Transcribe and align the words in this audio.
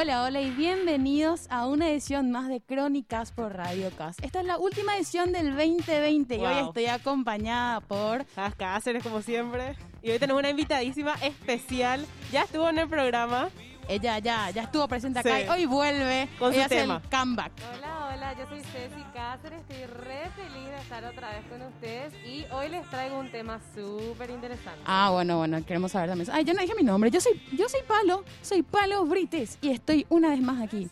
Hola, 0.00 0.22
hola 0.22 0.40
y 0.40 0.50
bienvenidos 0.50 1.48
a 1.50 1.66
una 1.66 1.90
edición 1.90 2.30
más 2.30 2.46
de 2.46 2.60
Crónicas 2.60 3.32
por 3.32 3.56
Radio 3.56 3.90
Cas. 3.90 4.14
Esta 4.22 4.38
es 4.38 4.46
la 4.46 4.56
última 4.56 4.96
edición 4.96 5.32
del 5.32 5.56
2020 5.56 6.36
y 6.36 6.38
hoy 6.38 6.54
estoy 6.68 6.86
acompañada 6.86 7.80
por... 7.80 8.24
Sabes 8.32 8.54
Cáceres, 8.54 9.02
como 9.02 9.22
siempre. 9.22 9.74
Y 10.00 10.12
hoy 10.12 10.20
tenemos 10.20 10.38
una 10.38 10.50
invitadísima 10.50 11.14
especial. 11.14 12.06
Ya 12.30 12.44
estuvo 12.44 12.68
en 12.68 12.78
el 12.78 12.88
programa. 12.88 13.48
Ella 13.88 14.20
ya, 14.20 14.50
ya 14.50 14.62
estuvo 14.62 14.86
presente 14.86 15.18
acá 15.18 15.36
Sí. 15.36 15.44
y 15.46 15.48
hoy 15.48 15.66
vuelve. 15.66 16.28
Con 16.38 16.52
su 16.52 16.58
Ella 16.58 16.66
hace 16.66 16.76
tema. 16.76 17.00
el 17.02 17.10
comeback. 17.10 17.52
Hola, 17.76 17.97
yo 18.38 18.46
soy 18.46 18.60
Ceci 18.60 19.02
Cáceres, 19.12 19.60
estoy 19.62 19.84
re 19.86 20.30
feliz 20.36 20.68
de 20.68 20.76
estar 20.76 21.04
otra 21.04 21.30
vez 21.30 21.44
con 21.50 21.60
ustedes 21.62 22.14
y 22.24 22.46
hoy 22.52 22.68
les 22.68 22.88
traigo 22.88 23.18
un 23.18 23.28
tema 23.32 23.58
súper 23.74 24.30
interesante. 24.30 24.80
Ah, 24.86 25.10
bueno, 25.10 25.38
bueno, 25.38 25.64
queremos 25.64 25.90
saber 25.90 26.10
también. 26.10 26.30
Ay, 26.32 26.44
yo 26.44 26.54
no 26.54 26.60
dije 26.60 26.74
mi 26.76 26.84
nombre. 26.84 27.10
Yo 27.10 27.20
soy, 27.20 27.42
yo 27.52 27.68
soy 27.68 27.80
Palo, 27.82 28.24
soy 28.40 28.62
Palo 28.62 29.04
Brites 29.06 29.58
y 29.60 29.70
estoy 29.70 30.06
una 30.08 30.30
vez 30.30 30.40
más 30.40 30.62
aquí. 30.62 30.88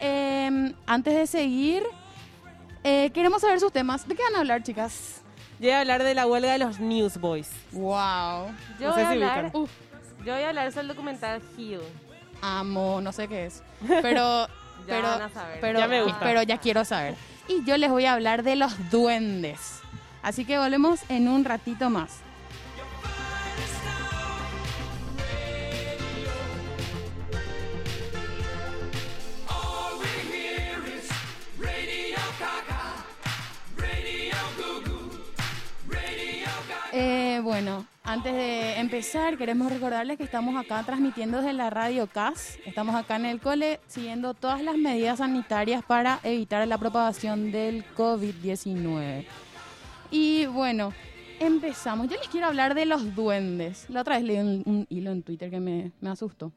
Eh, 0.00 0.74
antes 0.84 1.14
de 1.14 1.26
seguir, 1.26 1.82
eh, 2.84 3.10
queremos 3.14 3.40
saber 3.40 3.58
sus 3.58 3.72
temas. 3.72 4.06
¿De 4.06 4.14
qué 4.14 4.22
van 4.24 4.36
a 4.36 4.40
hablar, 4.40 4.62
chicas? 4.62 5.22
Yo 5.60 5.68
voy 5.68 5.70
a 5.70 5.80
hablar 5.80 6.02
de 6.02 6.14
la 6.14 6.26
huelga 6.26 6.52
de 6.52 6.58
los 6.58 6.78
Newsboys. 6.78 7.50
Wow. 7.72 8.48
yo, 8.78 8.88
no 8.88 8.92
voy 8.92 8.94
sé 8.94 9.00
a 9.00 9.12
si 9.12 9.12
hablar, 9.14 9.52
yo 9.52 10.34
voy 10.34 10.42
a 10.42 10.48
hablar 10.50 10.70
sobre 10.72 10.82
el 10.82 10.88
documental 10.88 11.40
Hill. 11.56 11.80
Amo, 12.42 13.00
no 13.00 13.12
sé 13.12 13.28
qué 13.28 13.46
es. 13.46 13.62
Pero, 14.02 14.46
Ya 14.86 14.94
pero, 14.96 15.08
van 15.08 15.22
a 15.22 15.28
saber. 15.30 15.58
pero, 15.60 15.78
Ya 15.78 15.86
me 15.88 16.02
gusta. 16.02 16.20
pero 16.20 16.42
ya 16.42 16.58
quiero 16.58 16.84
saber. 16.84 17.14
Y 17.48 17.64
yo 17.64 17.76
les 17.76 17.90
voy 17.90 18.04
a 18.06 18.14
hablar 18.14 18.42
de 18.42 18.56
los 18.56 18.72
duendes. 18.90 19.80
Así 20.22 20.44
que 20.44 20.58
volvemos 20.58 21.00
en 21.08 21.28
un 21.28 21.44
ratito 21.44 21.90
más. 21.90 22.18
Eh, 36.94 37.40
bueno, 37.42 37.86
antes 38.04 38.34
de 38.34 38.78
empezar, 38.78 39.38
queremos 39.38 39.72
recordarles 39.72 40.18
que 40.18 40.24
estamos 40.24 40.62
acá 40.62 40.82
transmitiendo 40.82 41.38
desde 41.38 41.54
la 41.54 41.70
radio 41.70 42.06
CAS. 42.06 42.58
Estamos 42.66 42.94
acá 42.94 43.16
en 43.16 43.24
el 43.24 43.40
cole 43.40 43.80
siguiendo 43.86 44.34
todas 44.34 44.62
las 44.62 44.76
medidas 44.76 45.18
sanitarias 45.18 45.82
para 45.82 46.20
evitar 46.22 46.68
la 46.68 46.76
propagación 46.76 47.50
del 47.50 47.82
COVID-19. 47.94 49.24
Y 50.10 50.44
bueno, 50.46 50.92
empezamos. 51.40 52.08
Yo 52.08 52.18
les 52.18 52.28
quiero 52.28 52.48
hablar 52.48 52.74
de 52.74 52.84
los 52.84 53.14
duendes. 53.14 53.88
La 53.88 54.02
otra 54.02 54.16
vez 54.16 54.24
leí 54.24 54.36
un, 54.36 54.86
hilo 54.90 55.12
en 55.12 55.22
Twitter 55.22 55.48
que 55.48 55.60
me, 55.60 55.92
me 56.02 56.10
asustó. 56.10 56.52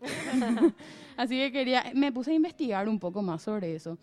Así 1.16 1.36
que 1.36 1.50
quería, 1.50 1.90
me 1.96 2.12
puse 2.12 2.30
a 2.30 2.34
investigar 2.34 2.88
un 2.88 3.00
poco 3.00 3.22
más 3.22 3.42
sobre 3.42 3.74
eso. 3.74 3.98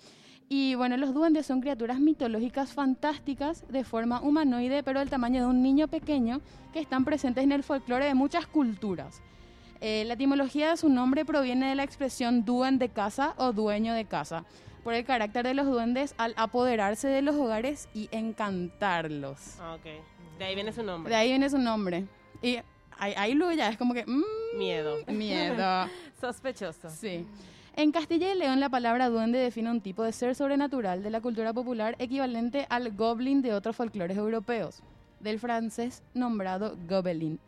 Y 0.49 0.75
bueno, 0.75 0.95
los 0.95 1.13
duendes 1.13 1.45
son 1.45 1.59
criaturas 1.59 1.99
mitológicas 1.99 2.71
fantásticas 2.71 3.67
de 3.67 3.83
forma 3.83 4.21
humanoide, 4.21 4.81
pero 4.81 4.99
del 4.99 5.09
tamaño 5.09 5.41
de 5.41 5.47
un 5.47 5.61
niño 5.61 5.87
pequeño, 5.89 6.39
que 6.71 6.79
están 6.79 7.03
presentes 7.03 7.43
en 7.43 7.51
el 7.51 7.63
folclore 7.63 8.05
de 8.05 8.13
muchas 8.13 8.47
culturas. 8.47 9.21
Eh, 9.81 10.05
la 10.05 10.13
etimología 10.13 10.69
de 10.71 10.77
su 10.77 10.89
nombre 10.89 11.25
proviene 11.25 11.69
de 11.69 11.75
la 11.75 11.83
expresión 11.83 12.45
duen 12.45 12.79
de 12.79 12.89
casa 12.89 13.33
o 13.37 13.51
dueño 13.51 13.93
de 13.93 14.05
casa, 14.05 14.45
por 14.83 14.93
el 14.93 15.03
carácter 15.03 15.45
de 15.45 15.53
los 15.53 15.65
duendes 15.67 16.15
al 16.17 16.33
apoderarse 16.37 17.09
de 17.09 17.21
los 17.21 17.35
hogares 17.35 17.89
y 17.93 18.07
encantarlos. 18.11 19.57
Ah, 19.59 19.75
ok. 19.75 19.85
De 20.39 20.45
ahí 20.45 20.55
viene 20.55 20.71
su 20.71 20.81
nombre. 20.81 21.09
De 21.09 21.15
ahí 21.17 21.27
viene 21.29 21.49
su 21.49 21.57
nombre. 21.57 22.05
Y 22.41 22.57
ahí, 22.97 23.13
ahí 23.17 23.33
luego 23.33 23.51
ya 23.51 23.69
es 23.69 23.77
como 23.77 23.93
que... 23.93 24.05
mm, 24.05 24.23
Miedo. 24.57 24.95
miedo. 25.07 25.89
Sospechoso. 26.21 26.89
Sí. 26.89 27.25
En 27.77 27.91
Castilla 27.91 28.33
y 28.33 28.37
León 28.37 28.59
la 28.59 28.69
palabra 28.69 29.07
duende 29.09 29.37
define 29.37 29.69
un 29.69 29.81
tipo 29.81 30.03
de 30.03 30.11
ser 30.11 30.33
sobrenatural 30.33 31.03
de 31.03 31.11
la 31.11 31.21
cultura 31.21 31.53
popular 31.53 31.95
equivalente 31.99 32.65
al 32.69 32.91
goblin 32.91 33.41
de 33.43 33.53
otros 33.53 33.75
folclores 33.75 34.17
europeos, 34.17 34.81
del 35.19 35.39
francés 35.39 36.01
nombrado 36.15 36.75
gobelin, 36.89 37.39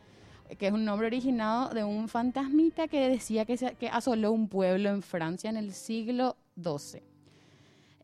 que 0.60 0.68
es 0.68 0.72
un 0.74 0.86
nombre 0.86 1.08
originado 1.08 1.74
de 1.74 1.84
un 1.84 2.08
fantasmita 2.08 2.88
que 2.88 3.10
decía 3.10 3.46
que, 3.46 3.58
se- 3.58 3.74
que 3.74 3.90
asoló 3.90 4.32
un 4.32 4.48
pueblo 4.48 4.90
en 4.90 5.02
Francia 5.02 5.50
en 5.50 5.58
el 5.58 5.74
siglo 5.74 6.38
XII. 6.62 7.02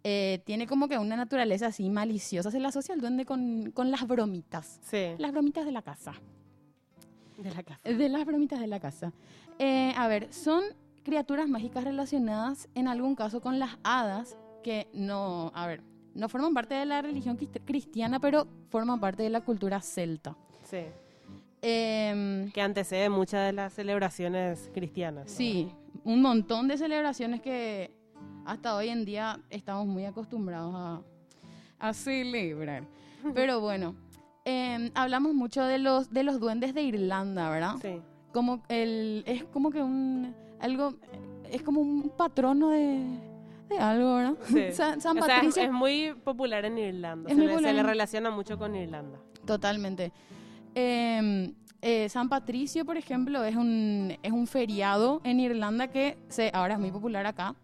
Eh, 0.04 0.42
tiene 0.46 0.66
como 0.66 0.88
que 0.88 0.98
una 0.98 1.16
naturaleza 1.16 1.68
así 1.68 1.90
maliciosa, 1.92 2.50
se 2.50 2.60
le 2.60 2.68
asocia 2.68 2.96
al 2.96 3.02
duende 3.02 3.26
con, 3.26 3.70
con 3.72 3.92
las 3.92 4.08
bromitas, 4.08 4.80
Sí. 4.84 5.10
las 5.20 5.32
bromitas 5.32 5.64
de 5.66 5.72
la 5.72 5.84
casa. 5.84 6.14
De 7.38 7.52
la 7.54 7.62
casa. 7.62 7.82
De 7.84 8.10
las 8.10 8.26
bromitas 8.26 8.60
de 8.60 8.68
la 8.68 8.80
casa. 8.80 9.12
Eh, 9.60 9.94
a 9.96 10.08
ver, 10.08 10.32
son 10.34 10.64
criaturas 11.06 11.48
mágicas 11.48 11.86
relacionadas 11.86 12.68
en 12.76 12.90
algún 12.90 13.16
caso 13.16 13.40
con 13.40 13.60
las 13.60 13.78
hadas 13.84 14.36
que 14.64 14.88
no, 14.94 15.52
a 15.56 15.66
ver, 15.68 15.82
no 16.16 16.28
forman 16.28 16.54
parte 16.54 16.74
de 16.76 16.86
la 16.86 17.02
religión 17.02 17.38
crist- 17.38 17.62
cristiana, 17.64 18.20
pero 18.20 18.48
forman 18.70 19.00
parte 19.00 19.24
de 19.24 19.30
la 19.30 19.40
cultura 19.42 19.80
celta. 19.80 20.36
Sí. 20.64 20.80
Em, 21.62 22.52
Que 22.52 22.62
antecede 22.62 23.10
muchas 23.10 23.46
de 23.48 23.54
las 23.54 23.74
celebraciones 23.74 24.70
cristianas. 24.74 25.26
¿no? 25.28 25.32
sí, 25.32 25.72
un 26.04 26.22
montón 26.22 26.68
de 26.68 26.78
celebraciones 26.78 27.42
que 27.42 27.96
hasta 28.46 28.76
hoy 28.76 28.90
en 28.90 29.06
día 29.06 29.40
estamos 29.50 29.88
muy 29.88 30.06
acostumbrados 30.06 30.74
a, 30.76 31.02
a 31.80 31.94
celebrar. 31.94 32.84
Pero 33.34 33.60
bueno, 33.62 33.96
em, 34.44 34.92
hablamos 34.94 35.34
mucho 35.34 35.64
de 35.64 35.80
los, 35.80 36.12
de 36.12 36.24
los 36.24 36.40
duendes 36.40 36.74
de 36.74 36.84
Irlanda, 36.84 37.50
¿verdad? 37.50 37.76
Sí. 37.82 38.02
como 38.32 38.62
el 38.70 39.24
es 39.26 39.44
como 39.46 39.72
que 39.72 39.82
un 39.82 40.36
algo 40.60 40.96
es 41.52 41.62
como 41.62 41.82
un 41.82 42.10
patrono 42.10 42.70
de, 42.70 43.04
de 43.70 43.78
algo 43.78 44.16
¿verdad? 44.16 44.36
Sí. 44.48 44.64
San, 44.72 45.02
San 45.02 45.18
O 45.18 45.24
sea, 45.24 45.36
es, 45.38 45.42
Patricio 45.44 45.64
es 45.64 45.72
muy 45.72 46.14
popular 46.24 46.66
en 46.66 46.78
Irlanda. 46.78 47.30
Es 47.30 47.36
se, 47.36 47.42
le, 47.42 47.48
se 47.48 47.54
popular 47.54 47.76
le 47.76 47.84
relaciona 47.84 48.32
mucho 48.32 48.58
con 48.58 48.76
Irlanda. 48.76 49.20
totalmente 49.46 50.12
Eh, 50.74 51.54
eh, 51.82 52.10
San 52.10 52.30
Patricio 52.30 52.84
por 52.86 52.98
ejemplo 52.98 53.44
es 53.44 53.56
un 53.56 54.18
es 54.24 54.32
un 54.32 54.48
feriado 54.48 55.22
en 55.24 55.40
Irlanda 55.40 55.88
que 55.88 56.18
se 56.30 56.50
ahora 56.54 56.74
es 56.74 56.80
muy 56.80 56.92
popular 56.92 57.26
acá 57.28 57.56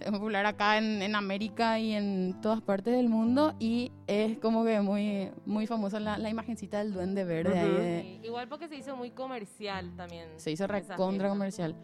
es 0.00 0.10
muy 0.10 0.18
popular 0.20 0.46
acá 0.46 0.78
en, 0.78 1.02
en 1.02 1.14
América 1.16 1.78
y 1.78 1.92
en 1.92 2.36
todas 2.40 2.60
partes 2.62 2.94
del 2.96 3.08
mundo 3.08 3.54
y 3.58 3.92
es 4.06 4.38
como 4.38 4.64
que 4.64 4.80
muy 4.80 5.30
muy 5.44 5.66
famosa 5.66 6.00
la, 6.00 6.16
la 6.18 6.30
imagencita 6.30 6.78
del 6.78 6.92
duende 6.92 7.24
verde 7.24 7.58
ahí 7.58 7.68
Ujú. 7.68 7.78
de, 7.78 8.02
Sí, 8.02 8.20
Igual 8.26 8.48
porque 8.48 8.68
se 8.68 8.76
hizo 8.76 8.96
muy 8.96 9.10
comercial 9.10 9.92
también. 9.96 10.28
Se 10.36 10.50
hizo 10.52 10.66
recontra 10.66 10.96
fiesta. 11.08 11.28
comercial. 11.28 11.74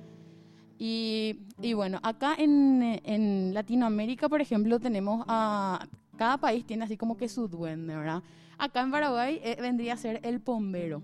Y, 0.79 1.41
y 1.63 1.73
bueno, 1.73 2.01
acá 2.03 2.35
en, 2.37 3.01
en 3.05 3.55
Latinoamérica, 3.55 4.29
por 4.29 4.41
ejemplo, 4.41 4.81
tenemos 4.81 5.25
a... 5.29 5.87
Cada 6.17 6.39
país 6.39 6.65
tiene 6.65 6.85
así 6.85 6.97
como 6.97 7.17
que 7.17 7.29
su 7.29 7.49
duende, 7.49 7.97
¿verdad? 7.97 8.23
Acá 8.57 8.83
en 8.83 8.91
Paraguay 8.93 9.41
eh, 9.43 9.57
vendría 9.61 9.95
a 9.95 9.97
ser 9.97 10.21
el 10.23 10.41
pombero. 10.41 11.03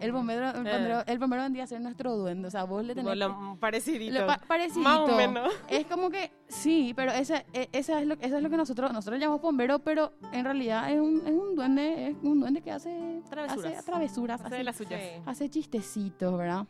El 0.00 0.10
bombero, 0.12 0.50
el, 0.50 0.66
Eh. 0.66 0.72
bombero, 0.72 1.02
el 1.06 1.18
bombero 1.18 1.42
vendría 1.42 1.64
a 1.64 1.66
ser 1.68 1.80
nuestro 1.80 2.16
duende. 2.16 2.48
O 2.48 2.50
sea, 2.50 2.64
vos 2.64 2.84
le 2.84 2.94
tenés... 2.94 3.16
Lo 3.16 3.56
parecidito. 3.60 4.20
lo 4.20 4.26
pa- 4.26 4.40
parecidito. 4.46 4.88
Más 4.88 5.08
o 5.08 5.16
menos. 5.16 5.52
Es 5.68 5.86
como 5.86 6.10
que, 6.10 6.30
sí, 6.48 6.92
pero 6.96 7.12
ese, 7.12 7.46
e- 7.52 7.68
esa 7.72 8.00
es 8.00 8.06
lo, 8.06 8.14
eso 8.14 8.36
es 8.36 8.42
lo 8.42 8.50
que 8.50 8.56
nosotros, 8.56 8.92
nosotros 8.92 9.20
llamamos 9.20 9.40
bombero, 9.42 9.78
pero 9.80 10.12
en 10.32 10.44
realidad 10.44 10.90
es 10.92 11.00
un, 11.00 11.18
es 11.26 11.32
un 11.32 11.54
duende, 11.56 12.08
es 12.10 12.16
un 12.22 12.40
duende 12.40 12.60
que 12.60 12.70
hace 12.72 13.22
Travesuras. 13.30 13.72
Hace 13.78 13.82
travesuras, 13.86 14.40
Hace 14.40 14.62
las 14.64 14.76
suyas. 14.76 15.00
Hace 15.26 15.48
chistecitos, 15.50 16.36
¿verdad? 16.36 16.66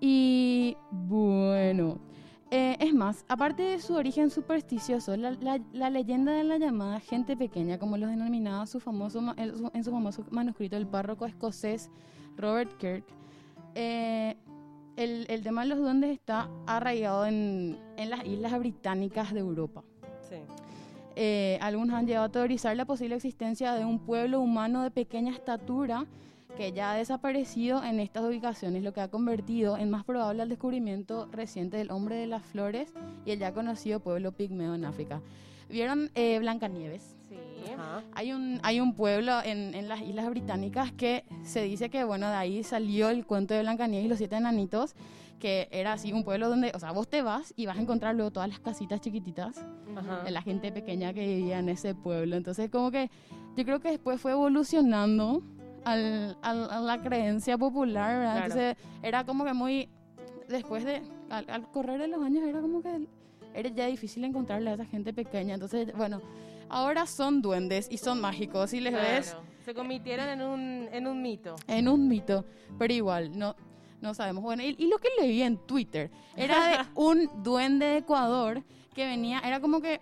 Y 0.00 0.76
bueno, 0.90 1.98
eh, 2.50 2.76
es 2.78 2.92
más, 2.94 3.24
aparte 3.28 3.62
de 3.62 3.80
su 3.80 3.94
origen 3.94 4.30
supersticioso, 4.30 5.16
la, 5.16 5.32
la- 5.32 5.60
la 5.72 5.90
leyenda 5.90 6.32
de 6.32 6.44
la 6.44 6.58
llamada 6.58 7.00
gente 7.00 7.36
pequeña, 7.36 7.78
como 7.78 7.96
los 7.96 8.10
denominaba 8.10 8.66
su 8.66 8.80
famoso, 8.80 9.20
en 9.36 9.56
su- 9.56 9.70
en 9.72 9.84
su 9.84 9.90
famoso 9.90 10.24
manuscrito 10.30 10.76
el 10.76 10.86
párroco 10.86 11.26
escocés 11.26 11.90
Robert 12.36 12.76
Kirk, 12.78 13.04
eh, 13.74 14.36
el, 14.96 15.26
el 15.28 15.42
tema 15.42 15.62
de 15.62 15.68
los 15.68 15.78
duendes 15.78 16.10
está 16.12 16.48
arraigado 16.66 17.26
en, 17.26 17.78
en 17.96 18.10
las 18.10 18.24
islas 18.24 18.56
británicas 18.58 19.32
de 19.32 19.40
Europa. 19.40 19.82
Sí. 20.28 20.36
Eh, 21.16 21.58
algunos 21.60 21.96
han 21.96 22.06
llegado 22.06 22.26
a 22.26 22.28
teorizar 22.28 22.76
la 22.76 22.84
posible 22.84 23.14
existencia 23.16 23.72
de 23.74 23.84
un 23.84 23.98
pueblo 24.00 24.40
humano 24.40 24.82
de 24.82 24.90
pequeña 24.90 25.32
estatura 25.32 26.06
que 26.56 26.72
ya 26.72 26.92
ha 26.92 26.96
desaparecido 26.96 27.82
en 27.82 28.00
estas 28.00 28.24
ubicaciones, 28.24 28.82
lo 28.82 28.92
que 28.92 29.00
ha 29.00 29.08
convertido 29.08 29.76
en 29.76 29.90
más 29.90 30.04
probable 30.04 30.42
el 30.42 30.48
descubrimiento 30.48 31.28
reciente 31.32 31.76
del 31.76 31.90
hombre 31.90 32.16
de 32.16 32.26
las 32.26 32.42
flores 32.42 32.92
y 33.24 33.32
el 33.32 33.38
ya 33.38 33.52
conocido 33.52 34.00
pueblo 34.00 34.32
pigmeo 34.32 34.74
en 34.74 34.84
África. 34.84 35.20
¿Vieron 35.68 36.10
eh, 36.14 36.38
Blancanieves? 36.38 37.16
Sí. 37.28 37.36
Ajá. 37.72 38.02
Hay 38.12 38.32
un, 38.32 38.60
hay 38.62 38.80
un 38.80 38.94
pueblo 38.94 39.32
en, 39.42 39.74
en 39.74 39.88
las 39.88 40.02
Islas 40.02 40.28
Británicas 40.30 40.92
que 40.92 41.24
se 41.42 41.62
dice 41.62 41.90
que, 41.90 42.04
bueno, 42.04 42.28
de 42.28 42.34
ahí 42.34 42.62
salió 42.62 43.08
el 43.08 43.26
cuento 43.26 43.54
de 43.54 43.60
Blancanieves 43.60 44.06
y 44.06 44.08
los 44.08 44.18
siete 44.18 44.36
enanitos, 44.36 44.94
que 45.40 45.68
era 45.72 45.94
así 45.94 46.12
un 46.12 46.22
pueblo 46.22 46.48
donde, 46.48 46.70
o 46.74 46.78
sea, 46.78 46.92
vos 46.92 47.08
te 47.08 47.22
vas 47.22 47.52
y 47.56 47.66
vas 47.66 47.78
a 47.78 47.80
encontrar 47.80 48.14
luego 48.14 48.30
todas 48.30 48.48
las 48.48 48.60
casitas 48.60 49.00
chiquititas 49.00 49.64
Ajá. 49.96 50.22
de 50.22 50.30
la 50.30 50.42
gente 50.42 50.70
pequeña 50.70 51.12
que 51.12 51.26
vivía 51.26 51.58
en 51.58 51.68
ese 51.68 51.94
pueblo. 51.94 52.36
Entonces, 52.36 52.70
como 52.70 52.90
que 52.90 53.10
yo 53.56 53.64
creo 53.64 53.80
que 53.80 53.90
después 53.90 54.20
fue 54.20 54.32
evolucionando 54.32 55.42
al, 55.84 56.36
al- 56.42 56.70
a 56.70 56.80
la 56.80 57.00
creencia 57.02 57.56
popular, 57.58 58.18
¿verdad? 58.18 58.32
Claro. 58.46 58.60
Entonces, 58.60 58.76
era 59.02 59.24
como 59.24 59.44
que 59.44 59.52
muy, 59.54 59.88
después 60.48 60.84
de, 60.84 61.02
al, 61.30 61.44
al 61.48 61.70
correr 61.70 62.00
de 62.00 62.08
los 62.08 62.22
años 62.22 62.44
era 62.46 62.60
como 62.60 62.82
que 62.82 63.06
era 63.54 63.68
ya 63.68 63.86
difícil 63.86 64.24
encontrarle 64.24 64.70
a 64.70 64.74
esa 64.74 64.84
gente 64.86 65.12
pequeña. 65.12 65.54
Entonces, 65.54 65.94
bueno, 65.96 66.20
ahora 66.68 67.06
son 67.06 67.40
duendes 67.42 67.86
y 67.90 67.98
son 67.98 68.20
mágicos 68.20 68.72
y 68.72 68.80
les 68.80 68.92
ves 68.92 69.36
Se 69.64 69.74
convirtieron 69.74 70.28
en 70.28 70.42
un, 70.42 70.88
en 70.92 71.06
un 71.06 71.22
mito. 71.22 71.54
en 71.68 71.88
un 71.88 72.08
mito, 72.08 72.44
pero 72.78 72.92
igual, 72.92 73.38
no, 73.38 73.54
no 74.00 74.12
sabemos. 74.14 74.42
Bueno, 74.42 74.62
y, 74.62 74.74
y 74.78 74.88
lo 74.88 74.98
que 74.98 75.08
leí 75.20 75.42
en 75.42 75.56
Twitter 75.58 76.10
era 76.36 76.66
de 76.68 76.76
un 76.96 77.30
duende 77.42 77.86
de 77.86 77.96
Ecuador 77.98 78.62
que 78.92 79.06
venía, 79.06 79.40
era 79.40 79.60
como 79.60 79.80
que 79.80 80.00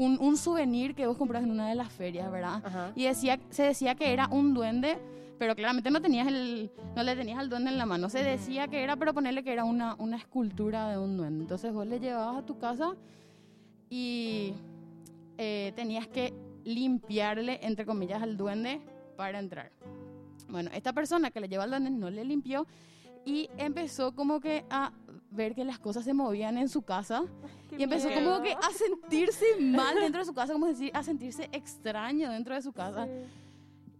un, 0.00 0.18
un 0.18 0.38
souvenir 0.38 0.94
que 0.94 1.06
vos 1.06 1.18
compras 1.18 1.42
en 1.42 1.50
una 1.50 1.68
de 1.68 1.74
las 1.74 1.92
ferias, 1.92 2.32
¿verdad? 2.32 2.62
Ajá. 2.64 2.92
Y 2.96 3.04
decía, 3.04 3.38
se 3.50 3.64
decía 3.64 3.94
que 3.94 4.14
era 4.14 4.28
un 4.28 4.54
duende, 4.54 4.96
pero 5.38 5.54
claramente 5.54 5.90
no 5.90 6.00
tenías 6.00 6.26
el, 6.26 6.70
no 6.96 7.02
le 7.02 7.14
tenías 7.14 7.38
al 7.38 7.50
duende 7.50 7.70
en 7.70 7.76
la 7.76 7.84
mano. 7.84 8.08
Se 8.08 8.24
decía 8.24 8.66
que 8.66 8.82
era, 8.82 8.96
pero 8.96 9.12
ponerle 9.12 9.44
que 9.44 9.52
era 9.52 9.64
una, 9.64 9.96
una 9.96 10.16
escultura 10.16 10.88
de 10.88 10.96
un 10.96 11.18
duende. 11.18 11.42
Entonces 11.42 11.70
vos 11.74 11.86
le 11.86 12.00
llevabas 12.00 12.38
a 12.38 12.46
tu 12.46 12.58
casa 12.58 12.96
y 13.90 14.54
eh, 15.36 15.74
tenías 15.76 16.08
que 16.08 16.32
limpiarle, 16.64 17.60
entre 17.62 17.84
comillas, 17.84 18.22
al 18.22 18.38
duende 18.38 18.80
para 19.18 19.38
entrar. 19.38 19.70
Bueno, 20.48 20.70
esta 20.72 20.94
persona 20.94 21.30
que 21.30 21.40
le 21.40 21.48
lleva 21.48 21.64
al 21.64 21.70
duende 21.70 21.90
no 21.90 22.08
le 22.08 22.24
limpió 22.24 22.66
y 23.26 23.50
empezó 23.58 24.14
como 24.14 24.40
que 24.40 24.64
a 24.70 24.92
ver 25.30 25.54
que 25.54 25.64
las 25.64 25.78
cosas 25.78 26.04
se 26.04 26.12
movían 26.14 26.58
en 26.58 26.68
su 26.68 26.82
casa 26.82 27.24
y 27.76 27.82
empezó 27.82 28.08
miedo. 28.08 28.30
como 28.32 28.42
que 28.42 28.52
a 28.52 28.70
sentirse 28.72 29.44
mal 29.60 29.94
dentro 29.96 30.20
de 30.20 30.24
su 30.26 30.34
casa, 30.34 30.52
como 30.52 30.66
decir, 30.66 30.90
a 30.94 31.02
sentirse 31.02 31.48
extraño 31.52 32.30
dentro 32.30 32.54
de 32.54 32.62
su 32.62 32.72
casa. 32.72 33.06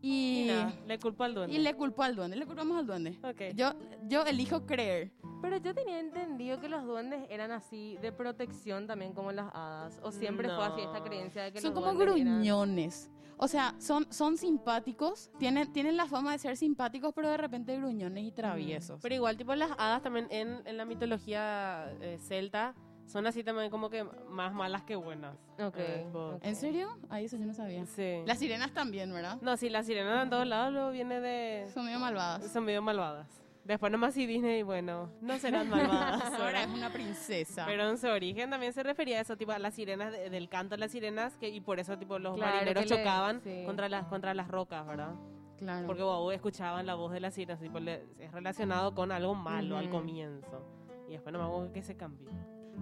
Y 0.02 0.44
Y, 0.44 0.46
nada, 0.48 0.72
le 0.86 0.98
culpo 0.98 1.24
al 1.24 1.34
duende. 1.34 1.54
y 1.54 1.58
le 1.58 1.74
culpó 1.74 2.02
al 2.02 2.16
duende, 2.16 2.36
le 2.36 2.46
culpamos 2.46 2.78
al 2.78 2.86
duende. 2.86 3.18
Ok. 3.22 3.54
Yo, 3.54 3.72
yo 4.08 4.24
elijo 4.24 4.64
creer. 4.64 5.12
Pero 5.42 5.58
yo 5.58 5.74
tenía 5.74 6.00
entendido 6.00 6.58
que 6.58 6.68
los 6.70 6.84
duendes 6.84 7.20
eran 7.28 7.50
así 7.50 7.98
de 8.00 8.10
protección 8.10 8.86
también 8.86 9.12
como 9.12 9.30
las 9.30 9.54
hadas. 9.54 10.00
O 10.02 10.10
siempre 10.10 10.48
fue 10.48 10.64
así 10.64 10.80
esta 10.80 10.98
No. 11.00 11.04
creencia 11.04 11.42
de 11.44 11.52
que 11.52 11.60
Son 11.60 11.74
los 11.74 11.82
como 11.82 11.94
duendes 11.94 12.16
eran- 12.22 12.34
gruñones. 12.36 13.10
O 13.42 13.48
sea, 13.48 13.74
son, 13.78 14.06
son 14.12 14.36
simpáticos, 14.36 15.30
tienen, 15.38 15.72
tienen 15.72 15.96
la 15.96 16.04
fama 16.06 16.32
de 16.32 16.38
ser 16.38 16.56
simpáticos, 16.58 17.12
pero 17.14 17.30
de 17.30 17.38
repente 17.38 17.74
gruñones 17.78 18.24
y 18.24 18.32
traviesos. 18.32 19.00
Pero 19.02 19.14
igual, 19.14 19.38
tipo, 19.38 19.54
las 19.54 19.70
hadas 19.78 20.02
también 20.02 20.26
en, 20.30 20.60
en 20.66 20.76
la 20.76 20.84
mitología 20.84 21.90
eh, 22.02 22.18
celta 22.20 22.74
son 23.06 23.26
así 23.26 23.42
también 23.42 23.70
como 23.70 23.88
que 23.90 24.04
más 24.28 24.52
malas 24.52 24.82
que 24.82 24.94
buenas. 24.94 25.34
Ok, 25.58 25.74
Eh, 25.78 26.02
tipo, 26.06 26.18
ok. 26.36 26.44
¿En 26.44 26.54
serio? 26.54 26.96
Ahí 27.08 27.24
eso 27.24 27.36
yo 27.38 27.46
no 27.46 27.54
sabía. 27.54 27.84
Sí. 27.86 28.22
Las 28.26 28.38
sirenas 28.38 28.72
también, 28.72 29.12
¿verdad? 29.12 29.38
No, 29.40 29.56
sí, 29.56 29.68
las 29.70 29.86
sirenas 29.86 30.22
en 30.22 30.30
todos 30.30 30.46
lados 30.46 30.72
luego 30.72 30.90
viene 30.90 31.18
de... 31.18 31.66
Son 31.72 31.86
medio 31.86 31.98
malvadas. 31.98 32.52
Son 32.52 32.62
medio 32.64 32.82
malvadas. 32.82 33.39
Después 33.70 33.92
nomás 33.92 34.14
sí 34.14 34.26
Disney, 34.26 34.64
bueno, 34.64 35.10
no 35.20 35.38
serán 35.38 35.68
malvadas. 35.70 36.24
Ahora 36.40 36.64
es 36.64 36.68
una 36.70 36.90
princesa. 36.92 37.64
Pero 37.66 37.88
en 37.88 37.98
su 37.98 38.08
origen 38.08 38.50
también 38.50 38.72
se 38.72 38.82
refería 38.82 39.18
a 39.18 39.20
eso, 39.20 39.36
tipo 39.36 39.52
a 39.52 39.60
las 39.60 39.74
sirenas, 39.74 40.10
de- 40.10 40.28
del 40.28 40.48
canto 40.48 40.74
de 40.74 40.80
las 40.80 40.90
sirenas, 40.90 41.36
que, 41.36 41.50
y 41.50 41.60
por 41.60 41.78
eso 41.78 41.96
tipo 41.96 42.18
los 42.18 42.34
Claro, 42.34 42.52
marineros 42.56 42.82
que 42.82 42.90
le- 42.90 42.96
chocaban 42.96 43.40
sí. 43.42 43.62
contra, 43.64 43.88
las, 43.88 44.06
contra 44.08 44.34
las 44.34 44.48
rocas, 44.48 44.84
¿verdad? 44.88 45.14
claro. 45.56 45.86
Porque 45.86 46.02
wow, 46.02 46.32
escuchaban 46.32 46.84
la 46.84 46.96
voz 46.96 47.12
de 47.12 47.20
las 47.20 47.32
sirenas, 47.34 47.60
tipo, 47.60 47.78
le- 47.78 48.02
es 48.18 48.32
relacionado 48.32 48.92
con 48.92 49.12
algo 49.12 49.36
malo 49.36 49.76
al 49.76 49.84
Ujú. 49.84 49.98
comienzo. 49.98 50.66
Y 51.08 51.12
después 51.12 51.32
nomás 51.32 51.48
hubo 51.50 51.72
que 51.72 51.82
se 51.84 51.96
cambió. 51.96 52.28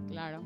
Claro. 0.08 0.42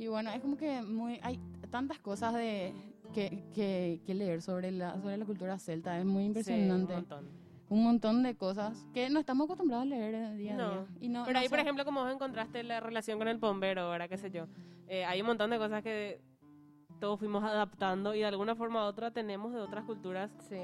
Y 0.00 0.08
bueno, 0.08 0.30
es 0.32 0.40
como 0.40 0.56
que 0.56 0.82
muy 0.82 1.20
hay 1.22 1.38
tantas 1.70 2.00
cosas 2.00 2.34
de 2.34 2.74
que, 3.14 3.44
que, 3.54 4.00
que 4.04 4.14
leer 4.14 4.42
sobre 4.42 4.72
la, 4.72 4.94
sobre 5.00 5.16
la 5.16 5.24
cultura 5.24 5.60
celta. 5.60 5.96
Es 5.96 6.04
muy 6.04 6.24
impresionante. 6.24 6.92
Sí, 6.92 6.92
un 6.92 7.08
montón. 7.08 7.45
Un 7.68 7.82
montón 7.84 8.22
de 8.22 8.36
cosas 8.36 8.86
que 8.94 9.10
no 9.10 9.18
estamos 9.20 9.46
acostumbrados 9.46 9.82
a 9.86 9.88
leer 9.88 10.14
eh, 10.14 10.34
día 10.36 10.54
a 10.54 10.56
No. 10.56 10.70
día. 10.70 10.86
Y 11.00 11.08
no, 11.08 11.24
Pero 11.24 11.34
no 11.34 11.38
ahí, 11.40 11.48
por 11.48 11.58
ejemplo, 11.58 11.84
como 11.84 12.02
vos 12.04 12.12
encontraste 12.12 12.62
la 12.62 12.80
relación 12.80 13.18
con 13.18 13.28
el 13.28 13.38
bombero, 13.38 13.90
¿verdad? 13.90 14.08
¿Qué 14.08 14.18
sé 14.18 14.30
yo? 14.30 14.46
Eh, 14.88 15.04
hay 15.04 15.20
un 15.20 15.26
montón 15.26 15.50
de 15.50 15.58
cosas 15.58 15.82
que 15.82 16.20
todos 17.00 17.18
fuimos 17.18 17.42
adaptando 17.44 18.14
y 18.14 18.20
de 18.20 18.26
alguna 18.26 18.54
forma 18.54 18.84
u 18.84 18.86
otra 18.86 19.10
tenemos 19.10 19.52
de 19.52 19.60
otras 19.60 19.84
culturas. 19.84 20.30
Sí. 20.48 20.56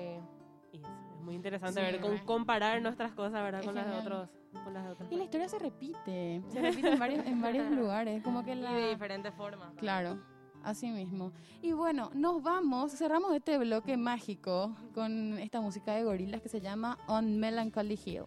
Y 0.73 0.79
eso, 0.79 0.89
es 1.19 1.21
muy 1.23 1.35
interesante 1.35 1.81
Sí, 1.85 1.93
ver, 1.93 2.01
con, 2.01 2.17
comparar 2.19 2.81
nuestras 2.81 3.13
cosas, 3.13 3.43
¿verdad? 3.43 3.63
Con 3.65 3.75
las, 3.75 3.87
de 3.87 3.97
otros, 3.99 4.29
con 4.65 4.73
las 4.73 4.85
de 4.85 4.91
otros. 4.91 5.13
Y 5.13 5.17
la 5.17 5.25
historia 5.25 5.49
se 5.49 5.59
repite. 5.59 6.43
Se 6.49 6.61
repite 6.63 6.93
en 6.93 6.99
varios, 6.99 7.27
en 7.27 7.43
varios 7.43 7.71
lugares. 7.73 8.23
Como 8.23 8.43
que 8.45 8.53
Y 8.53 8.57
de 8.57 8.63
la... 8.63 8.89
diferentes 8.89 9.35
formas. 9.35 9.75
Claro, 9.77 10.19
así 10.65 10.91
mismo. 10.91 11.33
Y 11.63 11.73
bueno, 11.73 12.11
nos 12.15 12.43
vamos, 12.43 12.93
cerramos 12.93 13.35
este 13.35 13.59
bloque 13.59 13.97
mágico 13.97 14.75
con 14.95 15.39
esta 15.39 15.61
música 15.61 15.95
de 15.95 16.05
gorilas 16.05 16.41
que 16.41 16.49
se 16.49 16.61
llama 16.61 16.99
On 17.07 17.39
Melancholy 17.39 17.99
Hill. 18.05 18.25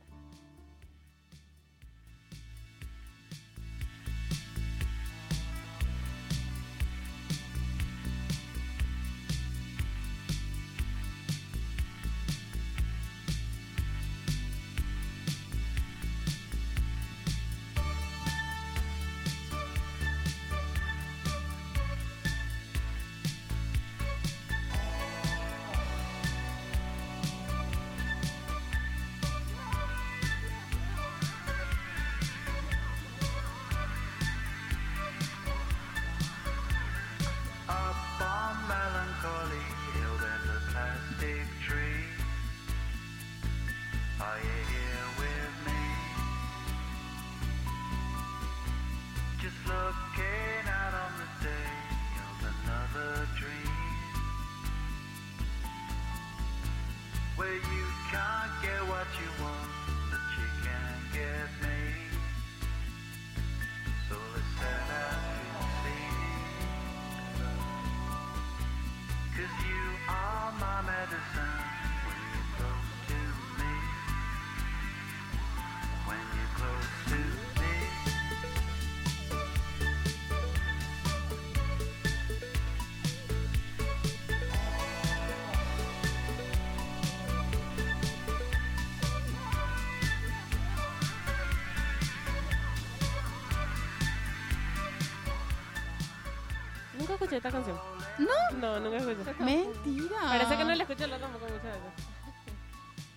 Escuché 97.26 97.38
esta 97.38 97.52
canción. 97.52 97.78
¿No? 98.18 98.58
No, 98.60 98.80
nunca 98.80 98.98
escuché. 98.98 99.44
Mentira. 99.44 100.18
Parece 100.22 100.58
que 100.58 100.64
no 100.66 100.76
la 100.76 100.84
escuché 100.84 101.10
yo 101.10 101.18
tampoco 101.20 101.46
muchas 101.46 101.64
veces. 101.64 102.06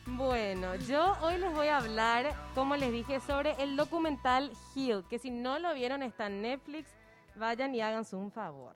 Bueno, 0.06 0.74
yo 0.76 1.16
hoy 1.20 1.36
les 1.38 1.54
voy 1.54 1.66
a 1.68 1.76
hablar, 1.78 2.34
como 2.54 2.76
les 2.76 2.90
dije, 2.90 3.20
sobre 3.20 3.52
el 3.62 3.76
documental 3.76 4.50
Hill, 4.74 5.04
que 5.08 5.18
si 5.18 5.30
no 5.30 5.58
lo 5.58 5.74
vieron 5.74 6.02
está 6.02 6.26
en 6.26 6.40
Netflix, 6.42 6.88
vayan 7.36 7.74
y 7.74 7.82
háganse 7.82 8.16
un 8.16 8.30
favor. 8.32 8.74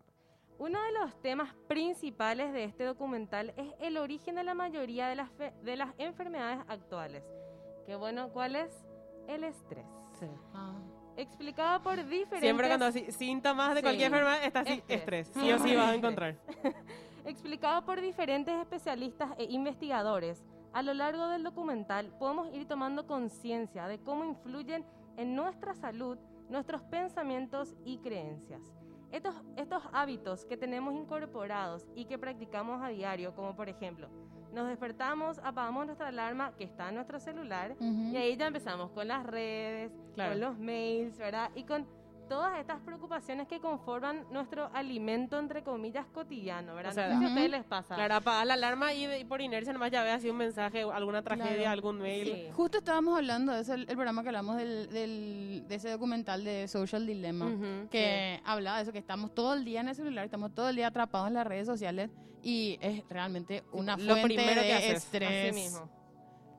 Uno 0.59 0.81
de 0.83 0.93
los 0.93 1.21
temas 1.23 1.53
principales 1.69 2.53
de 2.53 2.65
este 2.65 2.85
documental 2.85 3.53
es 3.57 3.73
el 3.81 3.97
origen 3.97 4.35
de 4.37 4.45
la 4.45 4.55
mayoría 4.55 5.09
de 5.09 5.17
las, 5.17 5.31
fe- 5.31 5.55
de 5.63 5.77
las 5.77 5.89
enfermedades 5.99 6.61
actuales. 6.69 7.25
Que 7.87 7.97
bueno, 7.97 8.29
¿cuál 8.29 8.55
es? 8.55 8.71
El 9.27 9.43
estrés. 9.45 9.87
Ah. 10.55 10.75
Explicado 11.17 11.83
por 11.83 11.97
diferentes... 12.05 12.41
Siempre 12.41 12.69
cuando 12.69 12.87
así, 12.87 13.11
síntomas 13.13 13.71
de 13.75 13.81
Sí. 13.81 13.83
cualquier 13.83 14.07
enfermedad 14.07 14.45
está 14.45 14.61
así, 14.61 14.73
Estrés. 14.89 15.29
estrés. 15.29 15.29
Sí 15.35 15.53
o 15.53 15.59
sí 15.59 15.75
vas 15.77 15.87
a 15.91 15.95
Estrés. 15.95 15.99
encontrar. 15.99 16.37
Explicado 17.25 17.85
por 17.85 18.01
diferentes 18.01 18.55
especialistas 18.61 19.31
e 19.39 19.45
investigadores, 19.45 20.43
a 20.73 20.83
lo 20.83 20.95
largo 20.95 21.29
del 21.29 21.43
documental 21.45 22.09
podemos 22.19 22.53
ir 22.55 22.67
tomando 22.67 23.07
conciencia 23.07 23.87
de 23.87 23.99
cómo 24.01 24.25
influyen 24.25 24.85
en 25.17 25.37
nuestra 25.37 25.75
salud 25.75 26.19
nuestros 26.49 26.83
pensamientos 26.83 27.75
y 27.85 27.99
creencias. 27.99 28.61
Estos, 29.13 29.35
estos 29.57 29.83
hábitos 29.93 30.47
que 30.47 30.57
tenemos 30.57 30.95
incorporados 30.95 31.87
y 31.95 32.07
que 32.07 32.19
practicamos 32.19 32.83
a 32.83 32.89
diario, 32.89 33.35
como 33.35 33.55
por 33.55 33.69
ejemplo 33.69 34.09
Nos 34.53 34.69
despertamos, 34.69 35.39
apagamos 35.43 35.87
nuestra 35.87 36.09
alarma 36.09 36.53
que 36.59 36.65
está 36.65 36.91
en 36.91 36.97
nuestro 36.97 37.19
celular 37.19 37.73
Ujú. 37.81 38.11
y 38.13 38.17
ahí 38.17 38.37
ya 38.37 38.47
empezamos 38.49 38.91
con 38.91 39.09
las 39.09 39.25
redes, 39.25 39.91
Claro. 40.15 40.33
con 40.33 40.41
los 40.41 40.59
mails, 40.59 41.17
¿verdad? 41.19 41.51
Y 41.55 41.65
con 41.65 41.87
todas 42.29 42.59
estas 42.61 42.81
preocupaciones 42.81 43.47
que 43.49 43.61
conforman 43.61 44.25
nuestro 44.31 44.71
alimento, 44.75 45.39
entre 45.39 45.63
comillas, 45.63 46.07
cotidiano, 46.15 46.75
¿verdad? 46.75 46.93
O 46.93 46.95
sea, 46.95 47.09
no 47.09 47.13
sé 47.15 47.19
si 47.19 47.25
a 47.25 47.27
Ujú. 47.27 47.35
ustedes 47.35 47.51
les 47.51 47.65
pasa. 47.65 47.95
Claro, 47.95 48.15
apagar 48.15 48.47
la 48.47 48.55
alarma 48.55 48.93
y, 48.95 49.07
y 49.07 49.25
por 49.25 49.41
inercia 49.41 49.73
nomás 49.73 49.91
ya 49.91 50.03
ve 50.03 50.11
así 50.13 50.31
un 50.31 50.37
mensaje, 50.37 50.83
alguna 50.83 51.23
tragedia, 51.23 51.57
Claro. 51.57 51.71
algún 51.71 51.99
mail. 52.01 52.27
Sí. 52.27 52.49
Justo 52.55 52.79
estábamos 52.79 53.17
hablando 53.19 53.53
de 53.53 53.61
eso, 53.63 53.75
el, 53.75 53.81
el 53.83 53.87
programa 53.97 54.23
que 54.23 54.29
hablamos 54.29 54.57
del, 54.57 54.89
del- 54.91 55.65
de 55.69 55.75
ese 55.75 55.91
documental 55.91 56.45
de 56.45 56.69
Social 56.69 57.07
Dilemma, 57.07 57.51
que 57.91 58.41
hablaba 58.45 58.77
de 58.79 58.83
eso, 58.85 58.93
que 58.93 58.99
estamos 58.99 59.35
todo 59.35 59.53
el 59.55 59.65
día 59.65 59.81
en 59.81 59.89
el 59.89 59.95
celular, 59.95 60.25
estamos 60.25 60.55
todo 60.55 60.69
el 60.71 60.77
día 60.77 60.87
atrapados 60.89 61.29
en 61.29 61.35
las 61.35 61.47
redes 61.47 61.67
sociales 61.67 62.11
y 62.43 62.79
es 62.81 63.09
realmente 63.09 63.63
una 63.73 63.97
lo 63.97 64.17
fuente 64.17 64.35
primero 64.35 64.61
de 64.61 64.67
que 64.67 64.73
haces. 64.75 65.05
estrés. 65.05 65.51
Así 65.51 65.63
mismo. 65.63 65.89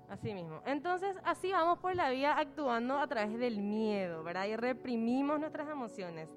Así 0.09 0.33
mismo. 0.33 0.61
Entonces, 0.65 1.15
así 1.25 1.51
vamos 1.51 1.79
por 1.79 1.95
la 1.95 2.09
vida 2.11 2.37
actuando 2.37 2.99
a 2.99 3.07
través 3.07 3.37
del 3.37 3.59
miedo, 3.59 4.23
¿verdad? 4.23 4.45
Y 4.45 4.55
reprimimos 4.55 5.39
nuestras 5.39 5.67
emociones. 5.69 6.29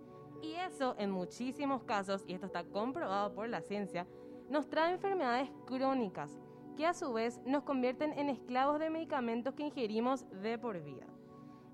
Y 0.42 0.52
eso, 0.54 0.94
en 0.98 1.10
muchísimos 1.10 1.82
casos, 1.84 2.24
y 2.26 2.34
esto 2.34 2.46
está 2.46 2.64
comprobado 2.64 3.34
por 3.34 3.48
la 3.48 3.60
ciencia, 3.60 4.06
nos 4.48 4.68
trae 4.68 4.92
enfermedades 4.92 5.50
crónicas, 5.66 6.38
que 6.76 6.86
a 6.86 6.94
su 6.94 7.12
vez 7.12 7.40
nos 7.44 7.64
convierten 7.64 8.12
en 8.18 8.28
esclavos 8.28 8.78
de 8.78 8.90
medicamentos 8.90 9.54
que 9.54 9.64
ingerimos 9.64 10.26
de 10.42 10.58
por 10.58 10.82
vida. 10.82 11.06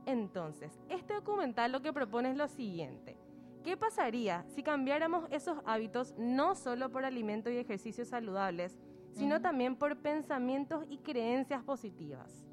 Entonces, 0.06 0.80
este 0.88 1.14
documental 1.14 1.72
lo 1.72 1.82
que 1.82 1.92
propone 1.92 2.30
es 2.30 2.36
lo 2.36 2.48
siguiente. 2.48 3.16
¿Qué 3.62 3.76
pasaría 3.76 4.44
si 4.48 4.62
cambiáramos 4.62 5.26
esos 5.30 5.58
hábitos 5.64 6.14
no 6.18 6.54
solo 6.54 6.90
por 6.90 7.04
alimentos 7.04 7.52
y 7.52 7.58
ejercicios 7.58 8.08
saludables, 8.08 8.76
sino 9.12 9.40
también 9.40 9.76
por 9.76 9.96
pensamientos 9.98 10.84
y 10.88 10.98
creencias 10.98 11.62
positivas? 11.62 12.44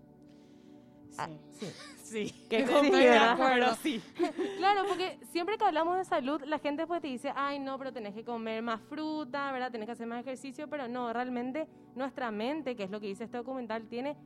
Ah, 1.18 1.28
Sí. 1.28 1.40
sí. 1.60 1.74
Sí, 2.10 2.48
que 2.50 2.66
Sí, 2.66 4.02
sí. 4.02 4.02
Claro, 4.58 4.82
porque 4.88 5.20
siempre 5.32 5.60
que 5.60 5.64
hablamos 5.64 5.96
de 5.96 6.06
salud, 6.06 6.42
la 6.44 6.58
gente 6.58 6.88
pues 6.88 7.02
te 7.02 7.08
dice, 7.08 7.32
ay 7.36 7.60
no, 7.60 7.78
pero 7.78 7.94
tenés 7.94 8.16
que 8.16 8.24
comer 8.24 8.64
más 8.64 8.82
fruta, 8.82 9.52
¿verdad? 9.52 9.72
Tenés 9.72 9.86
que 9.86 9.92
hacer 9.92 10.08
más 10.08 10.22
ejercicio, 10.22 10.68
pero 10.68 10.88
no, 10.88 11.14
realmente 11.14 11.68
nuestra 11.94 12.32
mente, 12.32 12.76
que 12.76 12.84
es 12.86 12.90
lo 12.90 13.00
que 13.00 13.06
dice 13.06 13.26
este 13.26 13.38
documental, 13.38 13.88
tiene 13.88 14.18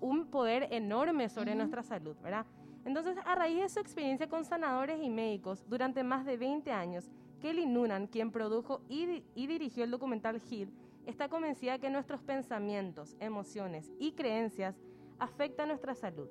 un 0.00 0.26
poder 0.26 0.66
enorme 0.72 1.28
sobre 1.28 1.54
nuestra 1.54 1.84
salud, 1.84 2.16
¿verdad? 2.20 2.44
Entonces, 2.88 3.18
a 3.26 3.34
raíz 3.34 3.60
de 3.60 3.68
su 3.68 3.80
experiencia 3.80 4.30
con 4.30 4.46
sanadores 4.46 4.98
y 5.02 5.10
médicos 5.10 5.62
durante 5.68 6.02
más 6.02 6.24
de 6.24 6.38
20 6.38 6.72
años, 6.72 7.10
Kelly 7.38 7.66
Noonan, 7.66 8.06
quien 8.06 8.30
produjo 8.32 8.80
y, 8.88 9.04
di- 9.04 9.24
y 9.34 9.46
dirigió 9.46 9.84
el 9.84 9.90
documental 9.90 10.40
Heal, 10.50 10.70
está 11.04 11.28
convencida 11.28 11.78
que 11.78 11.90
nuestros 11.90 12.22
pensamientos, 12.22 13.14
emociones 13.20 13.92
y 13.98 14.12
creencias 14.12 14.80
afectan 15.18 15.68
nuestra 15.68 15.94
salud. 15.94 16.28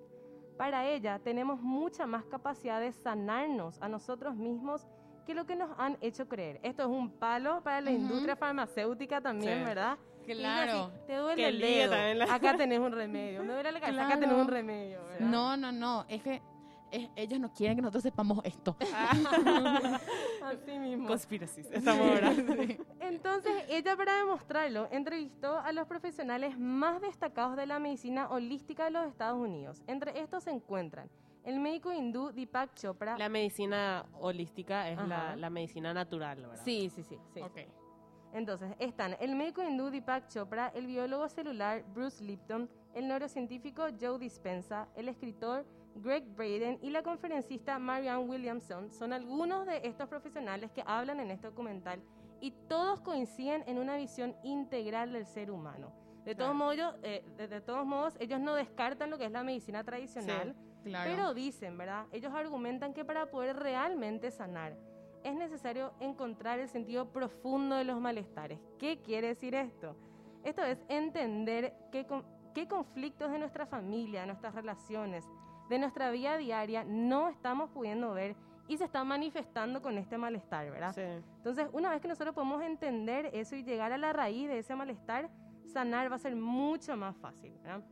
Para 0.57 0.87
ella 0.89 1.19
tenemos 1.19 1.61
mucha 1.61 2.07
más 2.07 2.25
capacidad 2.25 2.81
de 2.81 2.91
sanarnos 2.91 3.79
a 3.79 3.87
nosotros 3.87 4.35
mismos 4.35 4.87
que 5.27 5.35
lo 5.35 5.45
que 5.45 5.55
nos 5.55 5.69
han 5.77 5.95
hecho 6.01 6.27
creer. 6.27 6.59
Esto 6.63 6.81
es 6.81 6.87
un 6.89 7.11
palo 7.11 7.61
para 7.63 7.81
la 7.81 7.91
Ujú. 7.91 7.99
industria 7.99 8.35
farmacéutica 8.35 9.21
también, 9.21 9.59
Sí. 9.59 9.63
¿verdad? 9.63 9.99
Claro. 10.35 10.91
así, 10.93 10.99
te 11.07 11.15
duele 11.15 11.47
el 11.47 11.59
dedo, 11.59 11.95
la- 12.15 12.33
acá 12.33 12.57
tenés 12.57 12.79
un 12.79 12.91
remedio. 12.91 13.43
Me 13.43 13.53
duele 13.53 13.71
la 13.71 13.79
cabeza, 13.79 14.05
acá 14.07 14.19
tenés 14.19 14.35
un 14.37 14.47
remedio. 14.47 14.99
¿verdad? 15.05 15.19
No, 15.27 15.57
no, 15.57 15.71
no, 15.71 16.05
es 16.09 16.21
que 16.23 16.41
es- 16.91 17.09
ellos 17.15 17.39
no 17.39 17.51
quieren 17.53 17.75
que 17.75 17.81
nosotros 17.81 18.03
sepamos 18.03 18.39
esto. 18.45 18.75
Así 20.43 20.79
mismo. 20.79 21.07
Conspiracies, 21.07 21.69
estamos 21.71 22.07
ahora. 22.09 22.31
Entonces, 23.01 23.53
ella 23.69 23.95
para 23.95 24.17
demostrarlo, 24.17 24.87
entrevistó 24.91 25.59
a 25.59 25.71
los 25.71 25.87
profesionales 25.87 26.57
más 26.57 27.01
destacados 27.01 27.55
de 27.57 27.65
la 27.65 27.79
medicina 27.79 28.29
holística 28.29 28.85
de 28.85 28.91
los 28.91 29.05
Estados 29.07 29.37
Unidos. 29.39 29.81
Entre 29.87 30.19
estos 30.19 30.43
se 30.43 30.51
encuentran 30.51 31.09
el 31.43 31.59
médico 31.59 31.93
hindú 31.93 32.31
Deepak 32.31 32.73
Chopra. 32.75 33.17
La 33.17 33.29
medicina 33.29 34.05
holística 34.19 34.89
es 34.89 34.97
la, 35.07 35.35
la 35.35 35.49
medicina 35.49 35.93
natural, 35.93 36.41
¿verdad? 36.41 36.61
Sí, 36.63 36.89
sí, 36.93 37.03
sí. 37.03 37.17
sí. 37.33 37.41
Ok. 37.41 37.59
Entonces, 38.33 38.75
están 38.79 39.15
el 39.19 39.35
médico 39.35 39.63
hindú 39.63 39.89
Deepak 39.89 40.27
Chopra, 40.27 40.71
el 40.75 40.85
biólogo 40.85 41.27
celular 41.29 41.83
Bruce 41.93 42.23
Lipton, 42.23 42.69
el 42.93 43.07
neurocientífico 43.07 43.83
Joe 43.99 44.19
Dispenza, 44.19 44.87
el 44.95 45.07
escritor 45.09 45.65
Greg 45.95 46.23
Braden 46.35 46.77
y 46.81 46.89
la 46.91 47.01
conferencista 47.01 47.79
Marianne 47.79 48.25
Williamson 48.25 48.91
son 48.91 49.13
algunos 49.13 49.65
de 49.65 49.81
estos 49.83 50.07
profesionales 50.07 50.71
que 50.71 50.83
hablan 50.85 51.19
en 51.19 51.31
este 51.31 51.47
documental 51.47 51.99
y 52.39 52.51
todos 52.67 53.01
coinciden 53.01 53.63
en 53.65 53.79
una 53.79 53.97
visión 53.97 54.35
integral 54.43 55.13
del 55.13 55.25
ser 55.25 55.49
humano. 55.49 55.91
De 56.23 56.35
todos, 56.35 56.53
modos, 56.53 56.93
eh, 57.03 57.23
de, 57.37 57.47
de 57.47 57.61
todos 57.61 57.85
modos, 57.85 58.15
ellos 58.19 58.39
no 58.39 58.53
descartan 58.53 59.09
lo 59.09 59.17
que 59.17 59.25
es 59.25 59.31
la 59.31 59.43
medicina 59.43 59.83
tradicional, 59.83 60.55
Claro. 60.83 61.09
pero 61.09 61.33
dicen, 61.33 61.77
¿verdad? 61.77 62.05
Ellos 62.11 62.31
argumentan 62.33 62.93
que 62.93 63.03
para 63.03 63.29
poder 63.31 63.55
realmente 63.57 64.29
sanar 64.31 64.77
es 65.23 65.35
necesario 65.35 65.93
encontrar 65.99 66.59
el 66.59 66.69
sentido 66.69 67.11
profundo 67.11 67.75
de 67.75 67.83
los 67.83 67.99
malestares. 67.99 68.59
¿Qué 68.77 69.01
quiere 69.01 69.27
decir 69.27 69.55
esto? 69.55 69.95
Esto 70.43 70.63
es 70.63 70.79
entender 70.87 71.73
qué, 71.91 72.05
con- 72.05 72.25
qué 72.53 72.67
conflictos 72.67 73.31
de 73.31 73.39
nuestra 73.39 73.65
familia, 73.65 74.21
de 74.21 74.27
nuestras 74.27 74.53
relaciones, 74.55 75.25
de 75.69 75.79
nuestra 75.79 76.11
vida 76.11 76.37
diaria 76.37 76.83
no 76.85 77.29
estamos 77.29 77.69
pudiendo 77.71 78.13
ver 78.13 78.35
y 78.69 78.77
se 78.77 78.85
están 78.85 79.07
manifestando 79.07 79.81
con 79.81 79.97
este 79.97 80.17
malestar, 80.17 80.69
¿verdad? 80.71 80.93
Sí. 80.93 81.01
Entonces, 81.37 81.67
una 81.73 81.89
vez 81.89 82.01
que 82.01 82.07
nosotros 82.07 82.33
podemos 82.35 82.61
entender 82.61 83.29
eso 83.33 83.55
y 83.55 83.63
llegar 83.63 83.91
a 83.91 83.97
la 83.97 84.13
raíz 84.13 84.47
de 84.47 84.59
ese 84.59 84.75
malestar, 84.75 85.29
sanar 85.65 86.11
va 86.11 86.15
a 86.15 86.19
ser 86.19 86.35
mucho 86.35 86.95
más 86.97 87.15
fácil. 87.17 87.53
¿verdad? 87.63 87.83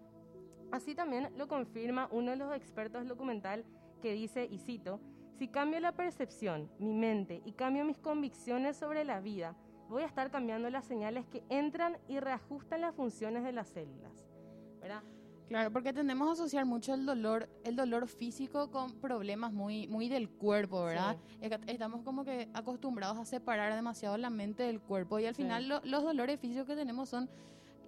Así 0.72 0.96
también 0.96 1.30
lo 1.38 1.48
confirma 1.48 2.08
uno 2.12 2.32
de 2.32 2.38
los 2.38 2.54
expertos 2.56 3.08
documental 3.08 3.66
que 4.02 4.14
dice, 4.14 4.46
y 4.50 4.60
cito, 4.60 5.00
si 5.38 5.48
cambio 5.48 5.80
la 5.80 5.92
percepción, 5.92 6.70
mi 6.80 6.94
mente 6.94 7.42
y 7.46 7.54
cambio 7.54 7.84
mis 7.86 7.98
convicciones 8.00 8.78
sobre 8.78 9.04
la 9.06 9.20
vida, 9.20 9.56
voy 9.90 10.04
a 10.04 10.06
estar 10.06 10.32
cambiando 10.32 10.70
las 10.70 10.86
señales 10.86 11.26
que 11.28 11.44
entran 11.50 11.98
y 12.08 12.20
reajustan 12.20 12.82
las 12.82 12.96
funciones 12.96 13.44
de 13.44 13.52
las 13.52 13.68
células. 13.70 14.28
¿verdad? 14.82 15.04
Claro, 15.48 15.72
porque 15.72 15.94
tendemos 15.94 16.28
a 16.28 16.32
asociar 16.34 16.66
mucho 16.66 16.94
el 16.96 17.06
dolor, 17.06 17.48
el 17.64 17.76
dolor 17.76 18.08
físico 18.08 18.72
con 18.72 18.92
problemas 19.00 19.52
muy, 19.54 19.88
muy 19.88 20.10
del 20.10 20.28
cuerpo, 20.30 20.84
¿verdad? 20.86 21.18
Que 21.40 21.60
Estamos 21.72 22.02
como 22.02 22.24
que 22.26 22.50
acostumbrados 22.54 23.18
a 23.20 23.26
separar 23.26 23.74
demasiado 23.76 24.18
la 24.18 24.30
mente 24.32 24.64
del 24.64 24.80
cuerpo 24.82 25.20
y 25.20 25.26
al 25.28 25.36
Sí. 25.36 25.44
final 25.44 25.68
lo- 25.68 25.82
los 25.84 26.04
dolores 26.04 26.40
físicos 26.40 26.66
que 26.66 26.76
tenemos 26.76 27.10
son 27.10 27.30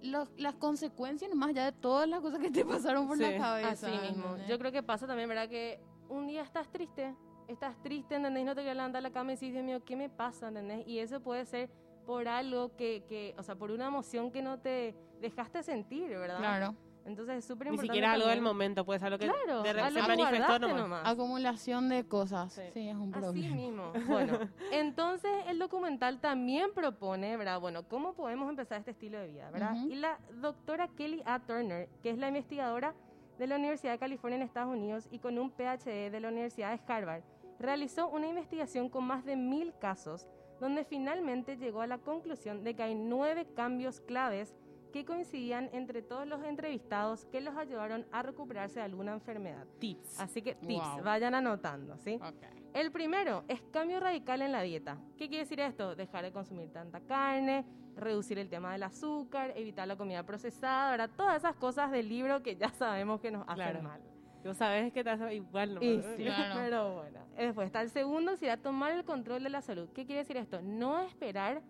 los- 0.02 0.30
las 0.36 0.54
consecuencias 0.54 1.28
nomás 1.30 1.52
ya 1.52 1.64
de 1.64 1.72
todas 1.72 2.08
las 2.08 2.20
cosas 2.20 2.38
que 2.38 2.50
te 2.52 2.64
pasaron 2.94 3.08
por 3.08 3.16
Sí. 3.16 3.22
la 3.24 3.36
cabeza. 3.38 3.88
Así 3.88 4.06
mismo. 4.08 4.36
Yo 4.48 4.56
creo 4.58 4.70
que 4.70 4.82
pasa 4.84 5.06
también, 5.08 5.28
¿verdad? 5.28 5.48
Que 5.48 5.80
un 6.08 6.28
día 6.28 6.42
estás 6.42 6.68
triste, 6.70 7.12
estás 7.48 7.80
triste, 7.82 8.14
¿entendés? 8.14 8.44
No 8.44 8.54
te 8.54 8.60
quieres 8.60 8.76
levantar 8.76 9.02
la 9.02 9.10
cama 9.10 9.32
y 9.32 9.34
decís, 9.36 9.52
Dios 9.52 9.64
mío, 9.64 9.82
¿qué 9.84 9.96
me 9.96 10.08
pasa? 10.08 10.48
¿entendés? 10.48 10.86
Y 10.86 10.98
eso 10.98 11.20
puede 11.20 11.44
ser 11.46 11.68
por 12.06 12.28
algo 12.28 12.74
que, 12.76 13.04
que, 13.08 13.34
o 13.38 13.42
sea, 13.42 13.54
por 13.56 13.70
una 13.70 13.86
emoción 13.86 14.30
que 14.30 14.40
no 14.42 14.58
te 14.58 14.94
dejaste 15.20 15.62
sentir, 15.62 16.08
¿verdad? 16.10 16.38
Claro. 16.38 16.74
Entonces 17.04 17.36
es 17.38 17.44
súper 17.46 17.68
Ni 17.68 17.70
importante. 17.72 17.92
siquiera 17.94 18.12
algo 18.12 18.26
del 18.26 18.36
también- 18.36 18.52
momento, 18.52 18.84
pues 18.84 19.02
algo 19.02 19.18
que 19.18 19.24
Claro, 19.26 19.62
de 19.62 19.70
algo 19.70 20.00
se 20.02 20.08
manifestó 20.08 20.58
nomás. 20.58 20.76
nomás. 20.76 21.02
Acumulación 21.06 21.88
de 21.88 22.04
cosas. 22.06 22.52
Sí. 22.52 22.62
Sí, 22.74 22.88
es 22.88 22.94
un 22.96 23.14
Así 23.14 23.20
problema. 23.22 23.56
mismo. 23.56 23.92
Bueno, 24.06 24.38
entonces 24.72 25.30
el 25.46 25.58
documental 25.58 26.20
también 26.20 26.70
propone, 26.74 27.36
¿verdad? 27.38 27.60
Bueno, 27.60 27.82
¿cómo 27.88 28.12
podemos 28.12 28.48
empezar 28.50 28.78
este 28.80 28.90
estilo 28.90 29.18
de 29.18 29.26
vida, 29.28 29.50
verdad? 29.50 29.72
Ujú. 29.74 29.88
Y 29.90 29.94
la 29.96 30.18
doctora 30.40 30.88
Kelly 30.88 31.22
A. 31.24 31.40
Turner, 31.40 31.88
que 32.02 32.10
es 32.10 32.18
la 32.18 32.28
investigadora 32.28 32.94
de 33.38 33.46
la 33.46 33.56
Universidad 33.56 33.92
de 33.92 33.98
California 33.98 34.36
en 34.36 34.42
Estados 34.42 34.70
Unidos 34.74 35.08
y 35.10 35.18
con 35.18 35.38
un 35.38 35.50
PhD 35.50 36.10
de 36.10 36.20
la 36.20 36.28
Universidad 36.28 36.72
de 36.78 36.92
Harvard, 36.92 37.22
realizó 37.58 38.08
una 38.08 38.26
investigación 38.28 38.88
con 38.88 39.04
más 39.04 39.24
de 39.24 39.36
mil 39.36 39.72
casos, 39.78 40.26
donde 40.60 40.84
finalmente 40.84 41.56
llegó 41.56 41.80
a 41.82 41.86
la 41.86 41.98
conclusión 41.98 42.64
de 42.64 42.74
que 42.74 42.82
hay 42.82 42.94
nueve 42.94 43.46
cambios 43.54 44.00
claves 44.00 44.54
que 44.92 45.04
coincidían 45.04 45.68
entre 45.72 46.00
todos 46.02 46.26
los 46.26 46.42
entrevistados 46.44 47.26
que 47.26 47.40
los 47.42 47.56
ayudaron 47.56 48.06
a 48.10 48.22
recuperarse 48.22 48.80
de 48.80 48.86
alguna 48.86 49.12
enfermedad. 49.12 49.66
Tips. 49.78 50.18
Así 50.18 50.40
que 50.40 50.54
tips, 50.54 50.94
Wow. 50.94 51.04
vayan 51.04 51.34
anotando, 51.34 51.96
¿sí? 51.98 52.14
Ok. 52.22 52.42
El 52.74 52.90
primero 52.90 53.44
es 53.48 53.60
cambio 53.70 54.00
radical 54.00 54.40
en 54.42 54.52
la 54.52 54.62
dieta. 54.62 54.98
¿Qué 55.16 55.28
quiere 55.28 55.44
decir 55.44 55.60
esto? 55.60 55.94
Dejar 55.94 56.24
de 56.24 56.32
consumir 56.32 56.70
tanta 56.72 57.00
carne, 57.00 57.64
reducir 57.96 58.38
el 58.38 58.48
tema 58.48 58.72
del 58.72 58.82
azúcar, 58.84 59.52
evitar 59.56 59.86
la 59.88 59.96
comida 59.96 60.22
procesada, 60.24 60.90
¿verdad? 60.92 61.10
Todas 61.16 61.36
esas 61.36 61.56
cosas 61.56 61.90
del 61.90 62.08
libro 62.08 62.42
que 62.42 62.56
ya 62.56 62.70
sabemos 62.70 63.20
que 63.20 63.30
nos 63.30 63.42
hacen 63.42 63.56
Claro. 63.56 63.82
mal. 63.82 64.00
Tú 64.48 64.54
sabes 64.54 64.92
que 64.94 65.04
te 65.04 65.10
hace 65.10 65.34
igual, 65.34 65.74
¿no? 65.74 65.82
Y 65.82 66.00
sí, 66.16 66.24
Claro. 66.24 66.54
pero 66.56 66.94
bueno. 66.96 67.18
Después 67.36 67.66
está 67.66 67.82
el 67.82 67.90
segundo, 67.90 68.34
será 68.36 68.56
tomar 68.56 68.92
el 68.92 69.04
control 69.04 69.42
de 69.44 69.50
la 69.50 69.60
salud. 69.60 69.88
¿Qué 69.94 70.06
quiere 70.06 70.20
decir 70.20 70.36
esto? 70.38 70.62
No 70.62 71.00
esperar 71.00 71.60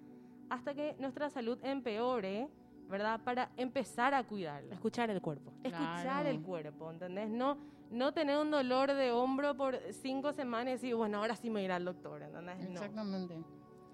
hasta 0.49 0.75
que 0.75 0.95
nuestra 0.99 1.29
salud 1.29 1.59
empeore, 1.63 2.49
¿verdad? 2.89 3.21
Para 3.25 3.51
empezar 3.57 4.15
a 4.15 4.23
cuidarla. 4.23 4.75
Escuchar 4.75 5.11
el 5.11 5.21
cuerpo. 5.21 5.53
Escuchar 5.65 6.03
Claro. 6.03 6.29
el 6.29 6.41
cuerpo, 6.41 6.91
¿entendés? 6.91 7.29
No, 7.29 7.59
no 7.91 8.13
tener 8.13 8.39
un 8.39 8.51
dolor 8.51 8.93
de 8.95 9.11
hombro 9.11 9.57
por 9.57 9.79
cinco 9.91 10.33
semanas 10.33 10.83
y 10.85 10.93
bueno, 10.93 11.19
ahora 11.19 11.35
sí 11.37 11.51
me 11.51 11.63
irá 11.65 11.77
al 11.77 11.85
doctor, 11.85 12.23
¿entendés? 12.23 12.71
No. 12.71 12.81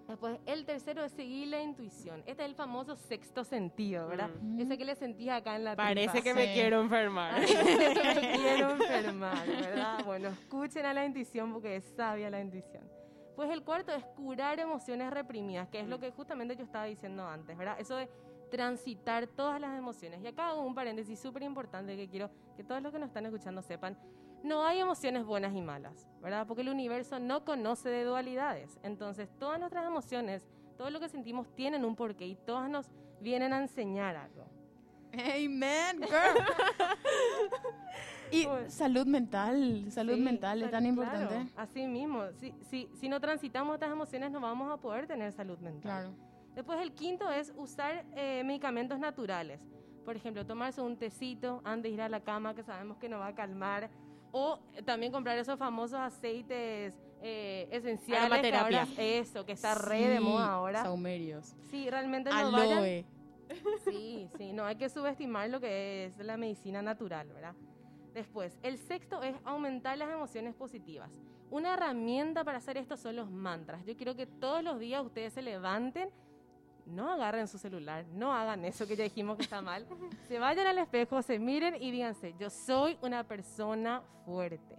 Después, 0.09 0.39
el 0.47 0.65
tercero 0.67 1.03
es 1.05 1.13
seguir 1.13 1.49
la 1.49 1.63
intuición. 1.63 2.21
Este 2.27 2.43
es 2.43 2.49
el 2.51 2.55
famoso 2.55 2.95
sexto 2.95 3.43
sentido, 3.43 4.07
¿verdad? 4.09 4.29
Mm. 4.41 4.61
Ese 4.61 4.77
que 4.79 4.85
le 4.85 4.95
sentís 4.97 5.31
acá 5.31 5.57
en 5.57 5.65
la 5.65 5.77
Parece 5.77 6.11
tripa. 6.11 6.25
que 6.25 6.35
me 6.35 6.47
Sí. 6.49 6.53
quiero 6.55 6.81
enfermar. 6.83 7.41
me 7.41 8.33
quiero 8.37 8.71
enfermar, 8.73 9.47
¿verdad? 9.47 10.05
Bueno, 10.05 10.29
escuchen 10.29 10.85
a 10.85 10.93
la 10.93 11.07
intuición 11.07 11.53
porque 11.53 11.77
es 11.77 11.85
sabia 11.97 12.29
la 12.31 12.41
intuición. 12.41 12.83
Pues 13.35 13.51
el 13.51 13.63
cuarto 13.63 13.93
es 13.93 14.05
curar 14.15 14.61
emociones 14.61 15.11
reprimidas, 15.11 15.69
que 15.69 15.81
es 15.81 15.89
lo 15.89 15.99
que 15.99 16.11
justamente 16.13 16.55
yo 16.55 16.63
estaba 16.65 16.85
diciendo 16.85 17.27
antes, 17.27 17.57
¿verdad? 17.57 17.81
Eso 17.81 17.97
de 17.97 18.09
transitar 18.55 19.27
todas 19.27 19.61
las 19.61 19.77
emociones. 19.77 20.21
Y 20.23 20.27
acá 20.29 20.49
hago 20.51 20.63
un 20.63 20.75
paréntesis 20.75 21.19
súper 21.19 21.43
importante 21.43 21.97
que 21.97 22.09
quiero 22.09 22.31
que 22.57 22.63
todos 22.63 22.81
los 22.81 22.93
que 22.93 22.99
nos 23.01 23.09
están 23.09 23.27
escuchando 23.27 23.63
sepan. 23.63 23.99
No 24.45 24.65
hay 24.65 24.79
emociones 24.79 25.25
buenas 25.25 25.55
y 25.55 25.61
malas, 25.61 26.07
¿verdad? 26.23 26.47
Porque 26.47 26.63
el 26.63 26.69
universo 26.69 27.19
no 27.19 27.45
conoce 27.45 27.89
de 27.89 28.05
dualidades. 28.05 28.79
Entonces, 28.83 29.29
todas 29.39 29.59
nuestras 29.59 29.87
emociones, 29.87 30.47
todo 30.77 30.91
lo 30.91 31.01
que 31.01 31.09
sentimos 31.09 31.49
tienen 31.57 31.85
un 31.85 31.97
porqué 31.97 32.27
y 32.27 32.37
todas 32.37 32.71
nos 32.71 32.91
vienen 33.21 33.53
a 33.53 33.59
enseñar 33.59 34.17
algo. 34.17 34.47
Amen, 35.15 36.01
girl. 36.03 36.45
y 38.31 38.47
salud 38.71 39.07
mental, 39.07 39.87
salud 39.91 40.15
Sí, 40.15 40.21
mental 40.21 40.63
es 40.63 40.71
tan 40.71 40.83
claro, 40.83 40.89
importante. 40.89 41.53
así 41.57 41.87
mismo, 41.87 42.25
si, 42.37 42.53
si, 42.69 42.89
si 42.95 43.09
no 43.09 43.21
transitamos 43.21 43.75
estas 43.75 43.93
emociones 43.93 44.31
no 44.31 44.41
vamos 44.41 44.73
a 44.73 44.77
poder 44.77 45.07
tener 45.07 45.33
salud 45.33 45.59
mental. 45.59 46.13
Claro. 46.13 46.34
Después 46.55 46.81
el 46.81 46.93
quinto 46.93 47.31
es 47.31 47.53
usar 47.57 48.05
eh, 48.15 48.43
medicamentos 48.45 48.99
naturales. 48.99 49.61
Por 50.05 50.17
ejemplo, 50.17 50.45
tomarse 50.47 50.81
un 50.81 50.97
tecito 50.97 51.61
antes 51.65 51.91
de 51.91 51.95
ir 51.95 52.03
a 52.03 52.09
la 52.09 52.21
cama 52.21 52.55
que 52.55 52.63
sabemos 52.63 52.99
que 52.99 53.09
nos 53.09 53.21
va 53.21 53.29
a 53.29 53.35
calmar. 53.35 53.91
O 54.33 54.59
eh, 54.75 54.83
también 54.83 55.13
comprar 55.13 55.39
esos 55.39 55.59
famosos 55.59 55.99
aceites 55.99 56.95
eh, 57.23 57.69
esenciales. 57.71 58.29
que 58.29 58.35
Aromaterapia. 58.37 58.83
ahora- 58.83 59.03
eso, 59.03 59.45
que 59.47 59.53
está 59.53 59.75
re 59.75 60.09
de 60.09 60.21
moda 60.21 60.53
ahora. 60.53 60.83
Saumerios. 60.83 61.55
Sí, 61.71 61.89
realmente 61.91 62.31
no. 62.31 62.37
Aloe. 62.37 63.07
Sí, 63.85 64.29
sí, 64.39 64.53
no 64.53 64.65
hay 64.65 64.77
que 64.77 64.89
subestimar 64.89 65.49
lo 65.51 65.61
que 65.61 66.07
es 66.07 66.19
la 66.19 66.37
medicina 66.37 66.83
natural, 66.83 67.29
¿verdad? 67.29 67.55
Después, 68.15 68.59
el 68.63 68.79
sexto 68.79 69.23
es 69.23 69.37
aumentar 69.45 69.99
las 69.99 70.11
emociones 70.11 70.55
positivas. 70.55 71.11
Una 71.51 71.75
herramienta 71.75 72.43
para 72.43 72.59
hacer 72.59 72.77
esto 72.79 72.97
son 72.97 73.17
los 73.17 73.31
mantras. 73.31 73.85
Yo 73.85 73.97
quiero 73.97 74.17
que 74.17 74.27
todos 74.27 74.63
los 74.65 74.79
días 74.79 75.05
ustedes 75.05 75.35
se 75.35 75.43
levanten, 75.43 76.09
no 76.87 77.11
agarren 77.11 77.49
su 77.49 77.59
celular, 77.59 78.05
no 78.13 78.33
hagan 78.33 78.65
eso 78.65 78.87
que 78.87 78.97
ya 78.97 79.05
dijimos 79.05 79.37
que 79.37 79.43
está 79.45 79.63
mal. 79.63 79.87
Se 80.29 80.39
vayan 80.39 80.67
al 80.67 80.79
espejo, 80.79 81.23
se 81.23 81.39
miren 81.39 81.81
y 81.83 81.91
díganse, 81.91 82.35
yo 82.39 82.51
soy 82.51 82.99
una 83.03 83.25
persona 83.25 84.03
fuerte, 84.25 84.77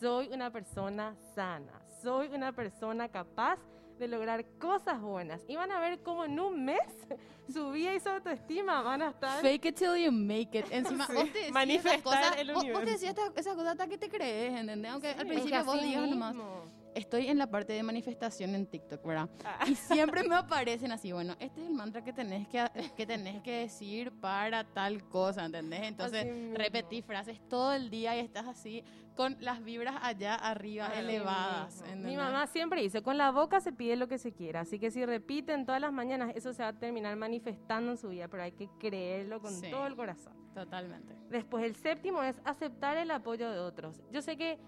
soy 0.00 0.28
una 0.28 0.50
persona 0.50 1.16
sana, 1.34 1.80
soy 2.02 2.28
una 2.28 2.52
persona 2.52 3.08
capaz 3.08 3.58
de 3.98 4.08
lograr 4.08 4.44
cosas 4.58 5.00
buenas. 5.00 5.42
Y 5.48 5.56
van 5.56 5.72
a 5.72 5.80
ver 5.80 6.02
cómo 6.02 6.24
en 6.24 6.38
un 6.38 6.64
mes 6.64 6.80
su 7.52 7.70
vida 7.70 7.94
y 7.94 8.00
su 8.00 8.08
autoestima 8.08 8.82
van 8.82 9.02
a 9.02 9.10
estar... 9.10 9.40
Fake 9.40 9.66
it 9.66 9.76
till 9.76 9.96
you 9.96 10.12
make 10.12 10.58
it. 10.58 10.66
Encima, 10.70 11.06
vos 11.14 11.32
te 11.32 11.50
decís 11.50 11.84
esas 11.84 12.02
cosas, 12.02 12.36
el 12.36 12.52
vos, 12.52 12.64
vos 12.72 12.84
te 12.84 13.68
hasta 13.68 13.86
que 13.86 13.98
te 13.98 14.08
crees, 14.08 14.60
¿entendés? 14.60 14.92
Aunque 14.92 15.08
al 15.08 15.14
Es 15.14 15.22
que 15.22 15.28
principio 15.28 15.64
vos 15.64 15.80
digas 15.82 16.08
nomás. 16.08 16.34
mismo. 16.34 16.75
Estoy 16.96 17.26
en 17.28 17.36
la 17.36 17.46
parte 17.46 17.74
de 17.74 17.82
manifestación 17.82 18.54
en 18.54 18.66
TikTok, 18.66 19.04
¿verdad? 19.06 19.28
Ah. 19.44 19.66
Y 19.68 19.74
siempre 19.74 20.26
me 20.26 20.34
aparecen 20.34 20.92
así, 20.92 21.12
bueno, 21.12 21.36
este 21.38 21.60
es 21.60 21.66
el 21.68 21.74
mantra 21.74 22.02
que 22.02 22.10
tenés 22.14 22.48
que, 22.48 22.64
que 22.96 23.06
tenés 23.06 23.42
que 23.42 23.52
decir 23.52 24.12
para 24.12 24.64
tal 24.64 25.06
cosa, 25.06 25.44
¿entendés? 25.44 25.82
Entonces, 25.82 26.26
repetís 26.54 27.04
frases 27.04 27.38
todo 27.50 27.74
el 27.74 27.90
día 27.90 28.16
y 28.16 28.20
estás 28.20 28.46
así 28.46 28.82
con 29.14 29.36
las 29.40 29.62
vibras 29.62 29.96
allá 30.00 30.36
arriba 30.36 30.86
Así 30.86 30.98
elevadas. 31.00 31.84
Mi 31.96 32.16
mamá 32.16 32.46
siempre 32.46 32.80
dice, 32.80 33.02
con 33.02 33.18
la 33.18 33.30
boca 33.30 33.60
se 33.60 33.72
pide 33.72 33.96
lo 33.96 34.08
que 34.08 34.16
se 34.16 34.32
quiera, 34.32 34.60
así 34.60 34.78
que 34.78 34.90
si 34.90 35.04
repiten 35.04 35.66
todas 35.66 35.82
las 35.82 35.92
mañanas, 35.92 36.32
eso 36.34 36.54
se 36.54 36.62
va 36.62 36.68
a 36.70 36.72
terminar 36.78 37.14
manifestando 37.16 37.90
en 37.90 37.98
su 37.98 38.08
vida, 38.08 38.28
pero 38.28 38.42
hay 38.42 38.52
que 38.52 38.70
creerlo 38.80 39.40
con 39.42 39.52
Sí. 39.52 39.70
todo 39.70 39.86
el 39.86 39.96
corazón. 39.96 40.32
Totalmente. 40.54 41.14
Después, 41.28 41.62
el 41.66 41.76
séptimo 41.76 42.22
es 42.22 42.40
aceptar 42.44 42.96
el 42.96 43.10
apoyo 43.10 43.50
de 43.50 43.58
otros. 43.58 44.00
Yo 44.10 44.22
sé 44.22 44.38
que 44.38 44.58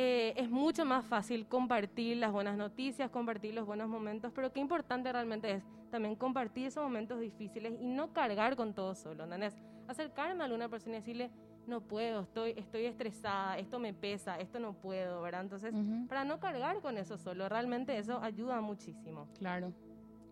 eh, 0.00 0.32
es 0.36 0.48
mucho 0.48 0.84
más 0.84 1.04
fácil 1.04 1.48
compartir 1.48 2.18
las 2.18 2.30
buenas 2.30 2.56
noticias, 2.56 3.10
compartir 3.10 3.52
los 3.52 3.66
buenos 3.66 3.88
momentos, 3.88 4.30
pero 4.32 4.52
qué 4.52 4.60
importante 4.60 5.12
realmente 5.12 5.50
es 5.50 5.64
también 5.90 6.14
compartir 6.14 6.68
esos 6.68 6.84
momentos 6.84 7.18
difíciles 7.18 7.74
y 7.80 7.88
no 7.88 8.12
cargar 8.12 8.54
con 8.54 8.74
todo 8.74 8.94
solo, 8.94 9.24
¿entendés? 9.24 9.58
Acercarme 9.88 10.42
a 10.42 10.44
alguna 10.44 10.68
persona 10.68 10.94
y 10.94 11.00
decirle, 11.00 11.32
no 11.66 11.80
puedo, 11.80 12.20
estoy, 12.20 12.54
estoy 12.56 12.84
estresada, 12.84 13.58
esto 13.58 13.80
me 13.80 13.92
pesa, 13.92 14.36
esto 14.38 14.60
no 14.60 14.72
puedo, 14.72 15.20
¿verdad? 15.20 15.40
Entonces, 15.40 15.74
Ujú, 15.74 16.06
para 16.06 16.22
no 16.24 16.38
cargar 16.38 16.80
con 16.80 16.96
eso 16.96 17.18
solo, 17.18 17.48
realmente 17.48 17.98
eso 17.98 18.22
ayuda 18.22 18.60
muchísimo. 18.60 19.26
Claro. 19.36 19.72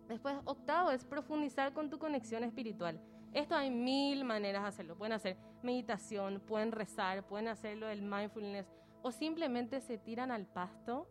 Después, 0.07 0.37
octavo 0.45 0.91
es 0.91 1.03
profundizar 1.03 1.73
con 1.73 1.89
tu 1.89 1.99
conexión 1.99 2.45
espiritual. 2.45 3.01
Esto 3.33 3.53
hay 3.53 3.69
mil 3.69 4.23
maneras 4.23 4.61
de 4.61 4.67
hacerlo. 4.69 4.95
Pueden 4.95 5.11
hacer 5.11 5.35
meditación, 5.61 6.39
pueden 6.39 6.71
rezar, 6.71 7.27
pueden 7.27 7.49
hacerlo 7.49 7.87
del 7.87 8.01
mindfulness 8.01 8.71
o 9.01 9.11
simplemente 9.11 9.81
se 9.81 9.97
tiran 9.97 10.31
al 10.31 10.45
pasto, 10.45 11.07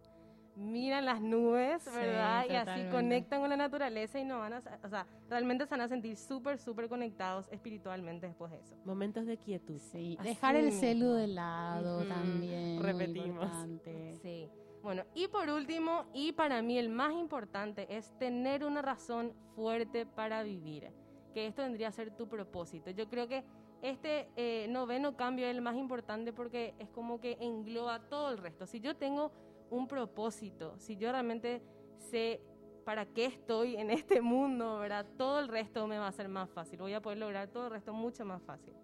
miran 0.57 1.05
las 1.05 1.21
nubes, 1.21 1.83
Sí, 1.83 1.91
¿verdad? 1.95 2.47
y 2.49 2.55
así 2.55 2.89
conectan 2.91 3.41
con 3.41 3.51
la 3.51 3.57
naturaleza 3.59 4.19
y 4.19 4.25
no 4.25 4.39
van 4.39 4.55
a, 4.55 4.63
o 4.83 4.89
sea, 4.89 5.07
realmente 5.29 5.65
se 5.67 5.71
van 5.71 5.83
a 5.83 5.89
sentir 5.89 6.17
súper, 6.17 6.59
súper 6.59 6.89
conectados 6.89 7.47
espiritualmente 7.53 8.27
después 8.27 8.51
de 8.53 8.61
eso. 8.61 8.75
Momentos 8.85 9.27
de 9.27 9.37
quietud. 9.37 9.79
Sí, 9.79 10.17
Así 10.19 10.29
dejar 10.31 10.57
el 10.57 10.73
celu 10.73 11.13
de 11.13 11.27
lado 11.27 12.05
también. 12.07 12.83
repetimos. 12.83 13.29
importante. 13.45 14.19
Sí. 14.23 14.49
Bueno, 14.83 15.03
y 15.15 15.27
por 15.29 15.51
último, 15.51 16.07
y 16.15 16.33
para 16.33 16.63
mí 16.63 16.79
el 16.79 16.89
más 16.89 17.13
importante, 17.13 17.87
es 17.95 18.17
tener 18.19 18.65
una 18.65 18.81
razón 18.83 19.33
fuerte 19.57 20.07
para 20.07 20.43
vivir. 20.43 20.91
Que 21.35 21.47
esto 21.49 21.63
vendría 21.63 21.89
a 21.89 21.93
ser 21.93 22.13
tu 22.17 22.29
propósito. 22.29 22.91
Yo 22.93 23.09
creo 23.11 23.27
que 23.29 23.45
este 23.83 24.29
eh, 24.37 24.67
noveno 24.69 25.17
cambio 25.17 25.47
es 25.47 25.55
el 25.55 25.63
más 25.63 25.77
importante 25.77 26.33
porque 26.33 26.75
es 26.79 26.89
como 26.91 27.21
que 27.21 27.37
engloba 27.41 28.01
todo 28.09 28.31
el 28.31 28.39
resto. 28.39 28.67
Si 28.67 28.81
yo 28.81 28.97
tengo 28.97 29.33
un 29.71 29.87
propósito, 29.87 30.79
si 30.79 30.97
yo 30.97 31.11
realmente 31.13 31.63
sé 31.99 32.41
para 32.85 33.05
qué 33.05 33.27
estoy 33.27 33.77
en 33.77 33.91
este 33.91 34.21
mundo, 34.21 34.79
¿verdad? 34.79 35.07
Todo 35.19 35.41
el 35.41 35.49
resto 35.49 35.87
me 35.87 35.99
va 35.99 36.07
a 36.07 36.13
ser 36.13 36.29
más 36.29 36.49
fácil. 36.51 36.79
Voy 36.79 36.95
a 36.95 37.01
poder 37.03 37.19
lograr 37.19 37.49
todo 37.49 37.65
el 37.67 37.73
resto 37.73 37.93
mucho 37.93 38.25
más 38.25 38.41
fácil. 38.43 38.75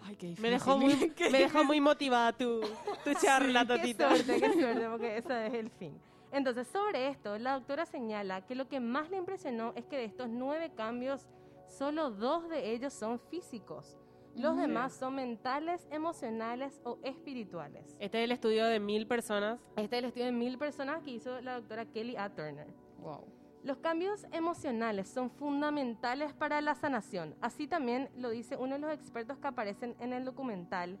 Ay, 0.00 0.16
qué 0.16 0.28
difícil. 0.28 0.42
Me 0.42 0.50
dejó 0.50 0.78
muy, 0.78 0.94
me 1.32 1.38
dejó 1.38 1.64
muy 1.64 1.80
motivada 1.80 2.32
tu, 2.32 2.60
tu 3.04 3.14
charla, 3.14 3.66
Qué 3.66 3.76
Totito. 3.76 4.08
suerte, 4.08 4.40
qué 4.40 4.52
suerte, 4.60 4.88
porque 4.88 5.16
ese 5.18 5.46
es 5.46 5.54
el 5.54 5.70
fin. 5.70 6.00
Entonces, 6.30 6.66
sobre 6.68 7.08
esto, 7.08 7.36
la 7.38 7.54
doctora 7.54 7.84
señala 7.84 8.46
que 8.46 8.54
lo 8.54 8.68
que 8.68 8.80
más 8.80 9.10
le 9.10 9.18
impresionó 9.18 9.72
es 9.76 9.84
que 9.86 9.96
de 9.98 10.04
estos 10.04 10.28
nueve 10.28 10.72
cambios, 10.74 11.28
solo 11.66 12.10
dos 12.10 12.48
de 12.48 12.72
ellos 12.72 12.92
son 12.92 13.18
físicos. 13.18 13.98
Los 14.36 14.56
demás 14.56 14.94
son 14.94 15.16
mentales, 15.16 15.86
emocionales 15.90 16.80
o 16.84 16.98
espirituales. 17.02 17.96
Este 18.00 18.18
es 18.18 18.24
el 18.24 18.32
estudio 18.32 18.64
de 18.66 18.80
mil 18.80 19.06
personas. 19.06 19.60
Este 19.76 19.96
es 19.96 20.02
el 20.02 20.04
estudio 20.06 20.26
de 20.26 20.32
mil 20.32 20.56
personas 20.58 21.02
que 21.02 21.10
hizo 21.10 21.40
la 21.42 21.56
doctora 21.56 21.84
Kelly 21.84 22.16
A. 22.16 22.30
Turner. 22.30 22.66
Wow. 23.00 23.26
Los 23.62 23.78
cambios 23.78 24.26
emocionales 24.32 25.06
son 25.08 25.30
fundamentales 25.30 26.32
para 26.32 26.60
la 26.60 26.74
sanación. 26.74 27.34
Así 27.40 27.68
también 27.68 28.08
lo 28.16 28.30
dice 28.30 28.56
uno 28.56 28.74
de 28.74 28.80
los 28.80 28.92
expertos 28.92 29.38
que 29.38 29.46
aparecen 29.46 29.94
en 30.00 30.12
el 30.12 30.24
documental. 30.24 30.98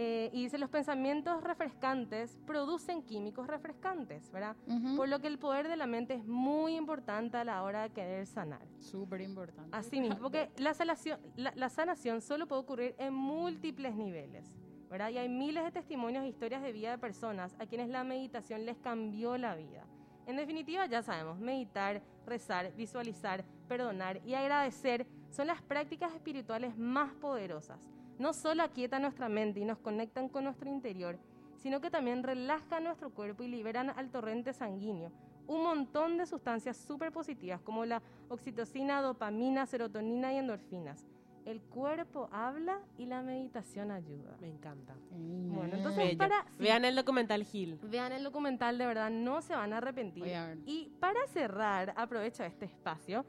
Eh, 0.00 0.30
y 0.32 0.44
dice, 0.44 0.58
los 0.58 0.70
pensamientos 0.70 1.42
refrescantes 1.42 2.38
producen 2.46 3.02
químicos 3.02 3.48
refrescantes, 3.48 4.30
¿verdad? 4.30 4.54
Por 4.96 5.08
lo 5.08 5.18
que 5.18 5.26
el 5.26 5.40
poder 5.40 5.66
de 5.66 5.76
la 5.76 5.88
mente 5.88 6.14
es 6.14 6.24
muy 6.24 6.76
importante 6.76 7.36
a 7.36 7.42
la 7.42 7.64
hora 7.64 7.82
de 7.82 7.90
querer 7.90 8.24
sanar. 8.24 8.64
Súper 8.78 9.22
importante. 9.22 9.76
Así 9.76 9.98
mismo, 9.98 10.16
porque 10.20 10.50
la 10.56 10.72
sanación, 10.72 11.18
la, 11.34 11.52
la 11.56 11.68
sanación 11.68 12.20
solo 12.20 12.46
puede 12.46 12.62
ocurrir 12.62 12.94
en 12.98 13.12
múltiples 13.12 13.96
niveles, 13.96 14.54
¿verdad? 14.88 15.08
Y 15.08 15.18
hay 15.18 15.28
miles 15.28 15.64
de 15.64 15.72
testimonios 15.72 16.22
e 16.22 16.28
historias 16.28 16.62
de 16.62 16.70
vida 16.70 16.92
de 16.92 16.98
personas 16.98 17.56
a 17.58 17.66
quienes 17.66 17.88
la 17.88 18.04
meditación 18.04 18.66
les 18.66 18.78
cambió 18.78 19.36
la 19.36 19.56
vida. 19.56 19.84
En 20.26 20.36
definitiva, 20.36 20.86
ya 20.86 21.02
sabemos, 21.02 21.40
meditar, 21.40 22.02
rezar, 22.24 22.72
visualizar, 22.76 23.44
perdonar 23.66 24.20
y 24.24 24.34
agradecer 24.34 25.08
son 25.28 25.48
las 25.48 25.60
prácticas 25.60 26.14
espirituales 26.14 26.78
más 26.78 27.12
poderosas. 27.14 27.80
No 28.18 28.32
solo 28.32 28.62
aquietan 28.62 29.02
nuestra 29.02 29.28
mente 29.28 29.60
y 29.60 29.64
nos 29.64 29.78
conectan 29.78 30.28
con 30.28 30.44
nuestro 30.44 30.68
interior, 30.68 31.18
sino 31.56 31.80
que 31.80 31.90
también 31.90 32.22
relajan 32.22 32.84
nuestro 32.84 33.10
cuerpo 33.10 33.42
y 33.42 33.48
liberan 33.48 33.90
al 33.90 34.10
torrente 34.10 34.52
sanguíneo 34.52 35.12
un 35.48 35.62
montón 35.62 36.18
de 36.18 36.26
sustancias 36.26 36.76
súper 36.76 37.10
positivas 37.10 37.60
como 37.62 37.84
la 37.84 38.00
oxitocina, 38.28 39.00
dopamina, 39.00 39.66
serotonina 39.66 40.32
y 40.32 40.36
endorfinas. 40.36 41.06
El 41.46 41.62
cuerpo 41.62 42.28
habla 42.30 42.78
y 42.98 43.06
la 43.06 43.22
meditación 43.22 43.90
ayuda. 43.90 44.36
Me 44.38 44.48
encanta. 44.48 44.94
Bueno, 45.10 45.76
entonces 45.76 46.04
Bello. 46.04 46.18
para... 46.18 46.42
sí, 46.50 46.62
Vean 46.62 46.84
el 46.84 46.94
documental 46.94 47.42
Gil. 47.44 47.78
Vean 47.84 48.12
el 48.12 48.22
documental, 48.22 48.76
de 48.76 48.84
verdad, 48.84 49.10
no 49.10 49.40
se 49.40 49.54
van 49.54 49.72
a 49.72 49.78
arrepentir. 49.78 50.24
Voy 50.24 50.34
a 50.34 50.48
ver. 50.48 50.58
Y 50.66 50.92
para 51.00 51.26
cerrar, 51.28 51.94
aprovecho 51.96 52.44
este 52.44 52.66
espacio. 52.66 53.24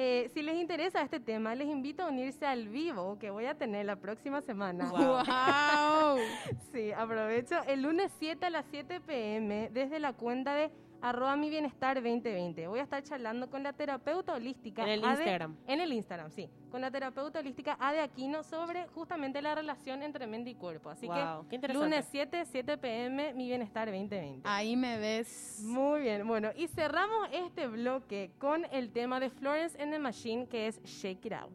Eh, 0.00 0.30
si 0.32 0.42
les 0.42 0.54
interesa 0.54 1.02
este 1.02 1.18
tema, 1.18 1.56
les 1.56 1.66
invito 1.66 2.04
a 2.04 2.08
unirse 2.08 2.46
al 2.46 2.68
vivo 2.68 3.18
que 3.18 3.30
voy 3.30 3.46
a 3.46 3.56
tener 3.56 3.84
la 3.84 3.96
próxima 3.96 4.40
semana. 4.42 4.88
Wow. 4.92 6.18
Sí, 6.72 6.92
aprovecho. 6.92 7.56
El 7.66 7.82
lunes 7.82 8.12
7 8.20 8.46
a 8.46 8.50
las 8.50 8.64
7 8.70 9.00
pm, 9.00 9.70
desde 9.72 9.98
la 9.98 10.12
cuenta 10.12 10.54
de 10.54 10.70
arroba 11.00 11.36
mi 11.36 11.48
bienestar 11.50 11.96
2020. 12.02 12.66
Voy 12.66 12.80
a 12.80 12.82
estar 12.82 13.02
charlando 13.02 13.48
con 13.48 13.62
la 13.62 13.72
terapeuta 13.72 14.34
holística. 14.34 14.82
En 14.82 14.88
el 14.88 15.04
Ade- 15.04 15.10
Instagram. 15.18 15.56
En 15.66 15.80
el 15.80 15.92
Instagram, 15.92 16.30
sí. 16.30 16.48
Con 16.70 16.80
la 16.80 16.90
terapeuta 16.90 17.38
holística 17.38 17.76
Ade 17.80 18.00
Aquino 18.00 18.42
sobre 18.42 18.86
justamente 18.88 19.40
la 19.40 19.54
relación 19.54 20.02
entre 20.02 20.26
mente 20.26 20.50
y 20.50 20.54
cuerpo. 20.54 20.90
Así 20.90 21.06
Wow, 21.06 21.48
que 21.48 21.58
lunes 21.68 22.06
7, 22.10 22.44
7 22.44 22.76
pm, 22.78 23.32
mi 23.34 23.46
bienestar 23.46 23.88
2020. 23.88 24.42
Ahí 24.48 24.76
me 24.76 24.98
ves. 24.98 25.60
Muy 25.64 26.00
bien, 26.02 26.26
bueno, 26.26 26.50
y 26.56 26.68
cerramos 26.68 27.28
este 27.32 27.68
bloque 27.68 28.30
con 28.38 28.64
el 28.72 28.90
tema 28.90 29.20
de 29.20 29.30
Florence 29.30 29.80
and 29.82 29.92
the 29.92 29.98
Machine 29.98 30.46
que 30.46 30.66
es 30.66 30.82
Shake 30.84 31.24
It 31.26 31.32
Out. 31.32 31.50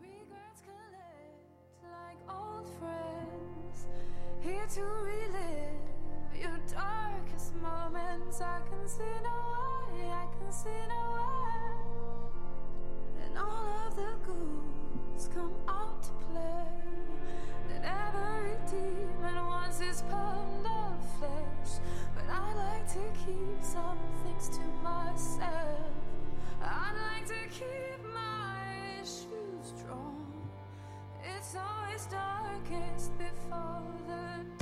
Regrets 0.00 0.62
collect 0.62 1.82
like 1.82 2.18
old 2.28 2.66
friends, 2.78 3.86
here 4.42 4.66
to 4.74 4.82
relive 5.04 5.69
moments. 8.10 8.40
I 8.40 8.60
can 8.68 8.88
see 8.88 9.02
no 9.22 9.30
way, 9.94 10.08
I 10.08 10.26
can 10.38 10.52
see 10.52 10.68
no 10.88 11.02
way, 11.16 11.66
and 13.24 13.38
all 13.38 13.86
of 13.86 13.96
the 13.96 14.12
ghouls 14.26 15.28
come 15.34 15.54
out 15.68 16.02
to 16.02 16.10
play. 16.26 16.66
That 17.68 17.82
every 17.84 18.56
demon 18.68 19.36
wants 19.46 19.80
his 19.80 20.02
pound 20.02 20.66
of 20.66 21.18
flesh, 21.18 21.80
but 22.14 22.24
I 22.28 22.54
like 22.54 22.88
to 22.94 23.24
keep 23.24 23.62
some 23.62 23.98
things 24.24 24.48
to 24.56 24.62
myself. 24.82 25.92
I'd 26.62 26.96
like 27.12 27.26
to 27.28 27.48
keep 27.48 28.02
my 28.12 29.02
shoes 29.02 29.72
strong. 29.76 30.26
It's 31.22 31.54
always 31.54 32.06
darkest 32.06 33.16
before 33.18 33.82
the 34.08 34.59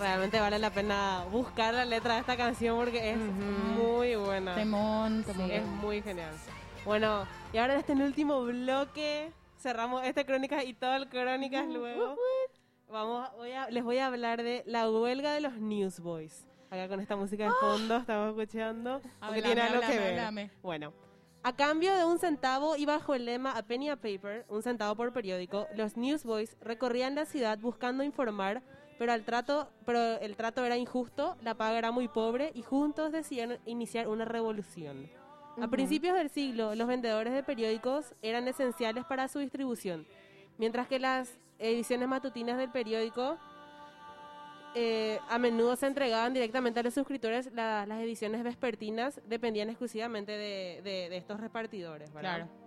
Realmente 0.00 0.40
vale 0.40 0.58
la 0.58 0.70
pena 0.70 1.24
buscar 1.30 1.74
la 1.74 1.84
letra 1.84 2.14
de 2.14 2.20
esta 2.20 2.36
canción 2.36 2.76
porque 2.78 3.10
es 3.10 3.18
muy 3.18 4.16
buena. 4.16 4.54
Temón, 4.54 5.22
temón. 5.24 5.50
Es 5.50 5.64
muy 5.64 6.00
genial. 6.02 6.32
Bueno, 6.84 7.26
y 7.52 7.58
ahora 7.58 7.74
en 7.74 7.80
este 7.80 7.92
último 7.92 8.42
bloque 8.42 9.30
cerramos 9.58 10.02
este 10.04 10.24
Crónicas 10.24 10.64
y 10.64 10.72
todo 10.72 10.94
el 10.96 11.08
Crónicas 11.08 11.66
luego. 11.68 12.16
Vamos, 12.88 13.28
voy 13.36 13.52
a- 13.52 13.68
les 13.70 13.84
voy 13.84 13.98
a 13.98 14.06
hablar 14.06 14.42
de 14.42 14.62
la 14.66 14.90
huelga 14.90 15.32
de 15.34 15.42
los 15.42 15.52
Newsboys. 15.58 16.46
Acá 16.70 16.88
con 16.88 17.00
esta 17.00 17.16
música 17.16 17.44
de 17.44 17.50
fondo 17.60 17.96
estamos 17.98 18.30
escuchando. 18.30 19.00
porque 19.00 19.10
Háblame, 19.20 19.42
tiene 19.42 19.60
algo 19.60 19.80
que 19.80 19.86
háblame, 19.86 20.04
ver. 20.04 20.18
háblame. 20.18 20.50
Bueno, 20.62 20.92
a 21.42 21.54
cambio 21.54 21.94
de 21.94 22.04
un 22.04 22.18
centavo 22.18 22.76
y 22.76 22.86
bajo 22.86 23.14
el 23.14 23.26
lema 23.26 23.52
A 23.52 23.62
Penny 23.62 23.90
a 23.90 23.96
Paper, 23.96 24.46
un 24.48 24.62
centavo 24.62 24.94
por 24.96 25.12
periódico, 25.12 25.66
los 25.74 25.96
Newsboys 25.96 26.56
recorrían 26.60 27.14
la 27.14 27.26
ciudad 27.26 27.58
buscando 27.58 28.02
informar, 28.04 28.62
pero, 29.00 29.12
al 29.12 29.24
trato, 29.24 29.70
pero 29.86 30.20
el 30.20 30.36
trato 30.36 30.62
era 30.62 30.76
injusto, 30.76 31.34
la 31.42 31.54
paga 31.54 31.78
era 31.78 31.90
muy 31.90 32.06
pobre 32.06 32.52
y 32.54 32.60
juntos 32.62 33.12
decidieron 33.12 33.56
iniciar 33.64 34.06
una 34.08 34.26
revolución. 34.26 35.08
A 35.60 35.68
principios 35.68 36.14
del 36.16 36.28
siglo, 36.28 36.74
los 36.74 36.86
vendedores 36.86 37.32
de 37.32 37.42
periódicos 37.42 38.14
eran 38.20 38.46
esenciales 38.46 39.04
para 39.06 39.26
su 39.28 39.38
distribución, 39.38 40.06
mientras 40.58 40.86
que 40.86 40.98
las 40.98 41.38
ediciones 41.58 42.08
matutinas 42.08 42.58
del 42.58 42.70
periódico 42.70 43.38
eh, 44.74 45.18
a 45.28 45.38
menudo 45.38 45.74
se 45.76 45.86
entregaban 45.86 46.32
directamente 46.32 46.78
a 46.80 46.82
los 46.82 46.94
suscriptores, 46.94 47.50
la- 47.52 47.86
las 47.86 48.00
ediciones 48.00 48.44
vespertinas 48.44 49.20
dependían 49.26 49.68
exclusivamente 49.68 50.32
de, 50.32 50.80
de- 50.84 51.08
de 51.08 51.16
estos 51.16 51.40
repartidores, 51.40 52.12
¿verdad? 52.12 52.36
Claro. 52.46 52.59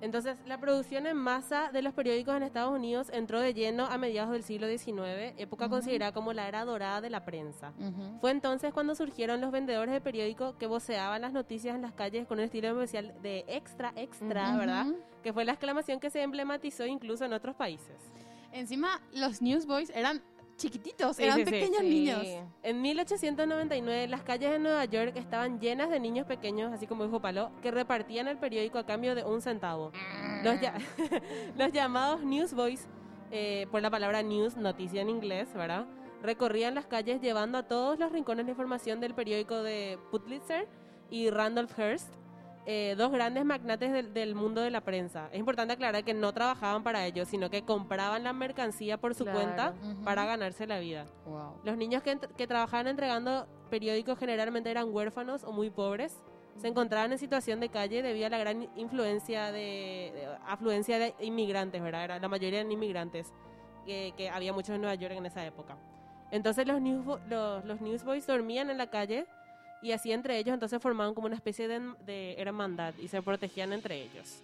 Entonces, 0.00 0.38
la 0.46 0.58
producción 0.58 1.06
en 1.06 1.16
masa 1.16 1.70
de 1.72 1.82
los 1.82 1.92
periódicos 1.92 2.36
en 2.36 2.42
Estados 2.42 2.72
Unidos 2.72 3.10
entró 3.12 3.40
de 3.40 3.54
lleno 3.54 3.86
a 3.86 3.98
mediados 3.98 4.30
del 4.30 4.42
siglo 4.42 4.68
XIX, 4.68 5.34
época 5.36 5.68
considerada 5.68 6.12
como 6.12 6.32
la 6.32 6.48
era 6.48 6.64
dorada 6.64 7.00
de 7.00 7.10
la 7.10 7.24
prensa. 7.24 7.72
Fue 8.20 8.30
entonces 8.30 8.72
cuando 8.72 8.94
surgieron 8.94 9.40
los 9.40 9.50
vendedores 9.50 9.92
de 9.92 10.00
periódico 10.00 10.56
que 10.56 10.66
voceaban 10.66 11.22
las 11.22 11.32
noticias 11.32 11.74
en 11.74 11.82
las 11.82 11.92
calles 11.92 12.26
con 12.26 12.38
un 12.38 12.44
estilo 12.44 12.68
especial 12.68 13.14
de 13.22 13.44
extra, 13.48 13.92
extra. 13.96 14.56
¿verdad? 14.56 14.86
Que 15.22 15.32
fue 15.32 15.44
la 15.44 15.52
exclamación 15.52 16.00
que 16.00 16.10
se 16.10 16.22
emblematizó 16.22 16.86
incluso 16.86 17.24
en 17.24 17.32
otros 17.32 17.56
países. 17.56 17.96
Encima, 18.52 19.00
los 19.12 19.42
Newsboys 19.42 19.90
eran 19.90 20.22
chiquititos, 20.58 21.16
Sí, 21.16 21.22
eran 21.24 21.38
sí, 21.38 21.44
pequeños 21.46 21.80
Sí. 21.80 21.88
niños. 21.88 22.26
En 22.62 22.82
1899 22.82 24.08
las 24.08 24.22
calles 24.22 24.50
de 24.50 24.58
Nueva 24.58 24.84
York 24.84 25.12
estaban 25.16 25.58
llenas 25.60 25.88
de 25.88 25.98
niños 26.00 26.26
pequeños, 26.26 26.70
así 26.72 26.86
como 26.86 27.04
dijo 27.04 27.20
Palo, 27.20 27.50
que 27.62 27.70
repartían 27.70 28.28
el 28.28 28.36
periódico 28.36 28.78
a 28.78 28.84
cambio 28.84 29.14
de 29.14 29.24
un 29.24 29.40
centavo. 29.40 29.92
Los, 30.44 30.60
ya- 30.60 30.74
los 31.56 31.72
llamados 31.72 32.22
newsboys, 32.22 32.86
eh, 33.30 33.66
por 33.70 33.80
la 33.80 33.90
palabra 33.90 34.22
news, 34.22 34.56
noticia 34.56 35.00
en 35.00 35.08
inglés, 35.08 35.48
¿verdad? 35.54 35.86
Recorrían 36.22 36.74
las 36.74 36.86
calles 36.86 37.20
llevando 37.20 37.58
a 37.58 37.62
todos 37.62 37.98
los 37.98 38.10
rincones 38.12 38.44
la 38.44 38.50
información 38.50 39.00
del 39.00 39.14
periódico 39.14 39.62
de 39.62 39.98
Pulitzer 40.10 40.66
y 41.10 41.30
Randolph 41.30 41.78
Hearst, 41.78 42.12
eh, 42.70 42.94
dos 42.98 43.10
grandes 43.10 43.46
magnates 43.46 43.90
del, 43.92 44.12
del 44.12 44.34
mundo 44.34 44.60
de 44.60 44.70
la 44.70 44.82
prensa. 44.82 45.30
Es 45.32 45.38
importante 45.38 45.72
aclarar 45.72 46.04
que 46.04 46.12
no 46.12 46.34
trabajaban 46.34 46.82
para 46.82 47.06
ellos, 47.06 47.26
sino 47.26 47.48
que 47.48 47.62
compraban 47.62 48.24
la 48.24 48.34
mercancía 48.34 48.98
por 48.98 49.14
su 49.14 49.24
Claro. 49.24 49.38
cuenta 49.40 49.72
Ujú. 49.82 50.02
para 50.04 50.26
ganarse 50.26 50.66
la 50.66 50.78
vida. 50.78 51.06
Wow. 51.24 51.60
Los 51.64 51.78
niños 51.78 52.02
que, 52.02 52.18
que 52.36 52.46
trabajaban 52.46 52.86
entregando 52.86 53.46
periódicos 53.70 54.18
generalmente 54.18 54.70
eran 54.70 54.92
huérfanos 54.94 55.44
o 55.44 55.52
muy 55.52 55.70
pobres. 55.70 56.22
Se 56.56 56.68
encontraban 56.68 57.10
en 57.12 57.18
situación 57.18 57.58
de 57.60 57.70
calle 57.70 58.02
debido 58.02 58.26
a 58.26 58.30
la 58.30 58.38
gran 58.38 58.68
influencia 58.76 59.50
de, 59.52 60.12
de- 60.14 60.28
afluencia 60.46 60.98
de 60.98 61.14
inmigrantes, 61.20 61.80
¿verdad? 61.80 62.04
Era, 62.04 62.18
la 62.18 62.28
mayoría 62.28 62.60
eran 62.60 62.70
inmigrantes, 62.72 63.32
que, 63.86 64.12
que 64.16 64.28
había 64.28 64.52
muchos 64.52 64.74
en 64.74 64.80
Nueva 64.82 64.96
York 64.96 65.14
en 65.16 65.24
esa 65.24 65.46
época. 65.46 65.78
Entonces 66.30 66.66
los, 66.66 66.80
newsbo- 66.82 67.20
los, 67.28 67.64
los 67.64 67.80
newsboys 67.80 68.26
dormían 68.26 68.68
en 68.68 68.76
la 68.76 68.88
calle 68.90 69.26
y 69.82 69.92
así 69.92 70.12
entre 70.12 70.38
ellos 70.38 70.54
entonces 70.54 70.80
formaban 70.82 71.14
como 71.14 71.26
una 71.26 71.36
especie 71.36 71.68
de, 71.68 71.80
de 72.04 72.34
hermandad 72.38 72.94
y 72.98 73.08
se 73.08 73.22
protegían 73.22 73.72
entre 73.72 74.02
ellos. 74.02 74.42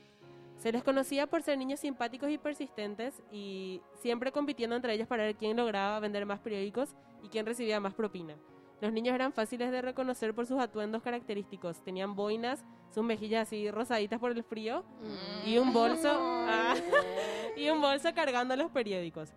Se 0.59 0.73
les 0.73 0.83
conocía 0.83 1.27
por 1.27 1.43
ser 1.43 1.59
niños 1.59 1.81
simpáticos 1.81 2.31
y 2.31 2.39
persistentes 2.39 3.15
y 3.31 3.81
siempre 4.01 4.33
compitiendo 4.33 4.75
entre 4.77 4.95
ellos 4.95 5.07
para 5.09 5.25
ver 5.25 5.35
quién 5.37 5.57
lograba 5.57 6.01
vender 6.01 6.25
más 6.25 6.39
periódicos 6.41 6.95
y 7.23 7.29
quién 7.29 7.45
recibía 7.45 7.81
más 7.81 7.93
propina. 7.95 8.35
Los 8.81 8.93
niños 8.93 9.15
eran 9.15 9.33
fáciles 9.33 9.71
de 9.71 9.83
reconocer 9.83 10.35
por 10.35 10.47
sus 10.47 10.59
atuendos 10.59 11.03
característicos. 11.03 11.83
Tenían 11.85 12.15
boinas, 12.17 12.65
sus 12.95 13.05
mejillas 13.05 13.47
así 13.49 13.71
rosaditas 13.71 14.19
por 14.21 14.31
el 14.33 14.43
frío 14.43 14.85
y 15.47 15.59
un 15.59 15.73
bolso 15.73 16.09
ah, 16.13 16.75
y 17.57 17.69
un 17.71 17.81
bolso 17.81 18.13
cargando 18.15 18.57
los 18.57 18.71
periódicos. 18.71 19.31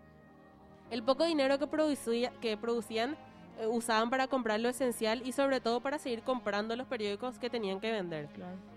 El 0.90 1.04
poco 1.04 1.26
dinero 1.26 1.60
que, 1.60 1.68
producía- 1.68 2.32
que 2.40 2.56
producían 2.58 3.18
eh, 3.60 3.68
usaban 3.68 4.10
para 4.10 4.28
comprar 4.28 4.60
lo 4.60 4.70
esencial 4.70 5.22
y 5.26 5.32
sobre 5.32 5.60
todo 5.60 5.82
para 5.82 6.00
seguir 6.00 6.22
comprando 6.22 6.76
los 6.76 6.88
periódicos 6.88 7.40
que 7.40 7.50
tenían 7.50 7.80
que 7.80 7.92
vender. 7.92 8.30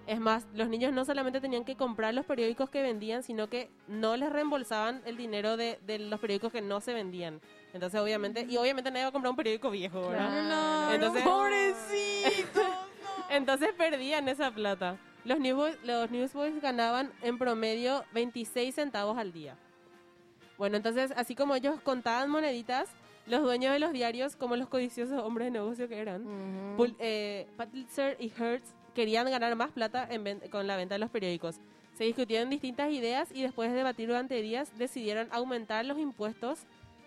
Es 0.07 0.21
más, 0.21 0.47
los 0.55 0.69
niños 0.69 0.93
no 0.93 1.05
solamente 1.05 1.41
tenían 1.41 1.65
que 1.65 1.77
comprar 1.77 2.15
los 2.15 2.25
periódicos 2.27 2.71
que 2.71 2.83
vendían, 2.83 3.23
sino 3.23 3.49
que 3.49 3.71
no 3.89 4.17
les 4.17 4.31
reembolsaban 4.33 5.03
el 5.05 5.17
dinero 5.17 5.57
de, 5.57 5.79
de 5.87 5.99
los 5.99 6.19
periódicos 6.21 6.53
que 6.53 6.63
no 6.63 6.81
se 6.81 6.95
vendían. 6.95 7.41
Entonces, 7.73 8.01
obviamente, 8.01 8.47
y 8.49 8.57
obviamente 8.57 8.91
nadie 8.91 9.05
va 9.05 9.09
a 9.11 9.13
comprar 9.13 9.31
un 9.31 9.37
periódico 9.37 9.71
viejo, 9.71 10.01
¿verdad? 10.09 10.29
Claro, 10.47 10.93
Entonces- 10.95 11.23
pobrecito. 11.23 12.61
Entonces 13.31 13.73
perdían 13.75 14.29
esa 14.29 14.51
plata. 14.51 14.97
Los 15.25 15.39
newsboys, 15.39 15.77
los 15.85 16.11
newsboys 16.11 16.61
ganaban 16.61 17.13
en 17.23 17.39
promedio 17.39 18.05
26 18.13 18.75
centavos 18.75 19.19
al 19.19 19.33
día. 19.33 19.57
Bueno, 20.59 20.77
entonces, 20.77 21.13
así 21.17 21.35
como 21.35 21.55
ellos 21.55 21.81
contaban 21.83 22.29
moneditas, 22.31 22.89
los 23.31 23.43
dueños 23.43 23.73
de 23.73 23.79
los 23.79 23.93
diarios, 23.93 24.37
como 24.37 24.57
los 24.57 24.69
codiciosos 24.69 25.19
hombres 25.23 25.47
de 25.47 25.51
negocio 25.53 25.89
que 25.89 25.99
eran, 25.99 26.23
Ujú. 26.27 26.83
Pul- 26.83 26.97
eh, 26.99 27.47
Pulitzer 27.57 28.17
y 28.21 28.31
Hertz 28.37 28.75
querían 28.95 29.31
ganar 29.31 29.55
más 29.57 29.71
plata 29.71 30.07
en 30.11 30.41
con 30.51 30.67
la 30.67 30.77
venta 30.77 30.95
de 30.97 30.99
los 30.99 31.11
periódicos. 31.11 31.57
Se 31.95 32.05
discutieron 32.05 32.51
distintas 32.51 32.91
ideas 32.93 33.31
y 33.33 33.43
después 33.43 33.71
de 33.71 33.77
debatir 33.77 34.09
durante 34.09 34.41
días 34.43 34.77
decidieron 34.79 35.29
aumentar 35.31 35.85
los 35.85 35.99
impuestos 35.99 36.61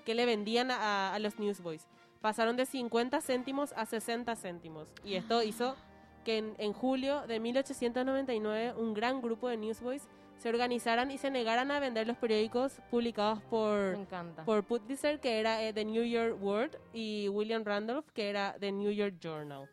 que 0.06 0.14
le 0.16 0.26
vendían 0.26 0.70
a, 0.72 1.14
a 1.14 1.20
los 1.20 1.40
newsboys. 1.40 1.88
Pasaron 2.22 2.56
de 2.56 2.66
50 2.66 3.20
céntimos 3.22 3.74
a 3.76 3.86
60 3.86 4.36
céntimos. 4.36 4.88
Y 5.04 5.16
esto 5.16 5.42
hizo 5.44 5.76
que 6.24 6.38
en, 6.38 6.54
en 6.58 6.72
julio 6.74 7.22
de 7.28 7.40
1899 7.40 8.74
un 8.78 8.94
gran 8.94 9.22
grupo 9.22 9.50
de 9.50 9.58
newsboys 9.58 10.04
se 10.38 10.50
organizaran 10.50 11.10
y 11.12 11.18
se 11.18 11.30
negaran 11.30 11.72
a 11.72 11.80
vender 11.80 12.08
los 12.08 12.18
periódicos 12.18 12.74
publicados 12.92 13.42
por 13.44 13.98
por 14.46 14.64
Pulitzer, 14.64 15.20
que 15.20 15.40
era 15.40 15.64
eh, 15.64 15.74
The 15.74 15.86
New 15.86 16.04
York 16.04 16.38
World, 16.42 16.78
y 16.94 17.30
William 17.30 17.64
Randolph, 17.64 18.06
que 18.14 18.30
era 18.30 18.56
The 18.60 18.72
New 18.72 18.92
York 18.92 19.16
Journal. 19.22 19.70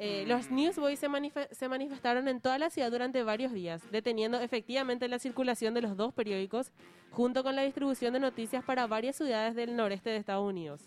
Eh, 0.00 0.24
Los 0.28 0.48
newsboys 0.50 1.00
se, 1.00 1.08
se 1.50 1.68
manifestaron 1.68 2.28
en 2.28 2.40
toda 2.40 2.56
la 2.58 2.70
ciudad 2.70 2.90
durante 2.92 3.24
varios 3.24 3.52
días, 3.52 3.82
deteniendo 3.90 4.38
efectivamente 4.40 5.08
la 5.08 5.18
circulación 5.18 5.74
de 5.74 5.82
los 5.82 5.96
dos 5.96 6.14
periódicos, 6.14 6.70
junto 7.10 7.42
con 7.42 7.56
la 7.56 7.62
distribución 7.62 8.12
de 8.12 8.20
noticias 8.20 8.62
para 8.64 8.86
varias 8.86 9.16
ciudades 9.16 9.56
del 9.56 9.74
noreste 9.74 10.10
de 10.10 10.18
Estados 10.18 10.48
Unidos. 10.48 10.82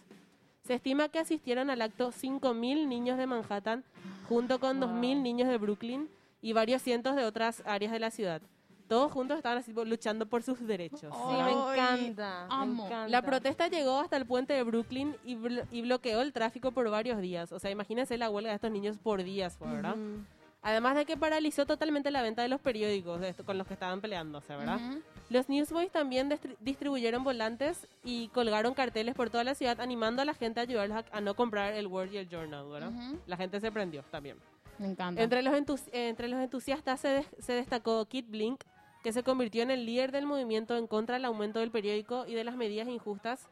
Se 0.64 0.76
estima 0.76 1.10
que 1.10 1.20
asistieron 1.20 1.70
al 1.70 1.82
acto 1.82 2.12
5.000 2.12 2.88
niños 2.88 3.18
de 3.18 3.28
Manhattan, 3.28 3.84
junto 4.30 4.60
con 4.60 4.80
2.000 4.80 5.22
niños 5.22 5.50
de 5.50 5.58
Brooklyn 5.58 6.08
y 6.42 6.54
varios 6.54 6.82
cientos 6.82 7.18
de 7.18 7.26
otras 7.26 7.64
áreas 7.66 7.92
de 7.92 8.00
la 8.00 8.12
ciudad. 8.12 8.42
Todos 8.91 9.10
juntos 9.10 9.38
estaban 9.38 9.58
así 9.58 9.71
luchando 9.71 10.25
por 10.25 10.43
sus 10.43 10.60
derechos. 10.67 10.99
Sí, 11.15 11.34
me 11.45 11.51
encanta. 11.51 12.45
me 12.49 12.54
amo. 12.56 12.86
encanta. 12.88 13.08
La 13.08 13.21
protesta 13.21 13.69
llegó 13.69 14.01
hasta 14.01 14.17
el 14.17 14.25
puente 14.25 14.51
de 14.51 14.63
Brooklyn 14.63 15.15
y, 15.23 15.36
blo- 15.38 15.65
y 15.71 15.82
bloqueó 15.82 16.19
el 16.21 16.34
tráfico 16.34 16.71
por 16.73 16.89
varios 16.89 17.21
días. 17.21 17.54
O 17.54 17.60
sea, 17.60 17.71
imagínense 17.71 18.17
la 18.17 18.30
huelga 18.30 18.49
de 18.49 18.56
estos 18.56 18.69
niños 18.69 18.97
por 18.97 19.23
días, 19.23 19.58
¿verdad? 19.62 19.93
Ujú. 19.97 20.25
Además 20.62 20.95
de 20.95 21.06
que 21.06 21.15
paralizó 21.15 21.65
totalmente 21.65 22.12
la 22.12 22.21
venta 22.21 22.41
de 22.41 22.49
los 22.49 22.60
periódicos 22.60 23.21
de 23.21 23.30
esto- 23.30 23.45
con 23.45 23.58
los 23.58 23.65
que 23.65 23.75
estaban 23.75 24.01
peleándose, 24.01 24.54
¿verdad? 24.58 24.75
Ujú. 24.75 24.99
Los 25.30 25.47
Newsboys 25.47 25.89
también 25.89 26.30
distri- 26.30 26.58
distribuyeron 26.60 27.23
volantes 27.23 27.88
y 28.04 28.27
colgaron 28.27 28.73
carteles 28.73 29.15
por 29.15 29.30
toda 29.30 29.45
la 29.45 29.56
ciudad 29.56 29.80
animando 29.80 30.21
a 30.21 30.25
la 30.25 30.34
gente 30.34 30.60
a 30.60 30.63
ayudarlos 30.63 30.97
a, 31.13 31.17
a 31.17 31.21
no 31.21 31.34
comprar 31.34 31.73
el 31.75 31.88
World 31.88 32.13
y 32.13 32.17
el 32.17 32.27
Journal, 32.30 32.67
¿verdad? 32.69 32.89
Ujú. 32.89 33.19
La 33.25 33.38
gente 33.38 33.62
se 33.62 33.71
prendió 33.71 34.04
también. 34.12 34.36
Me 34.77 34.88
encanta. 34.88 35.21
Entre 35.21 35.41
los, 35.43 35.54
entre 35.93 36.27
los 36.27 36.39
entusiastas 36.41 36.99
se, 36.99 37.08
des- 37.08 37.30
se 37.39 37.54
destacó 37.54 38.04
Kit 38.06 38.27
Blink, 38.30 38.63
que 39.04 39.14
se 39.14 39.24
convirtió 39.24 39.64
en 39.64 39.72
el 39.72 39.86
líder 39.86 40.12
del 40.12 40.26
movimiento 40.26 40.78
en 40.78 40.88
contra 40.88 41.16
del 41.16 41.26
aumento 41.26 41.60
del 41.60 41.72
periódico 41.72 42.26
y 42.28 42.34
de 42.34 42.44
las 42.44 42.56
medidas 42.56 42.88
injustas 42.88 43.50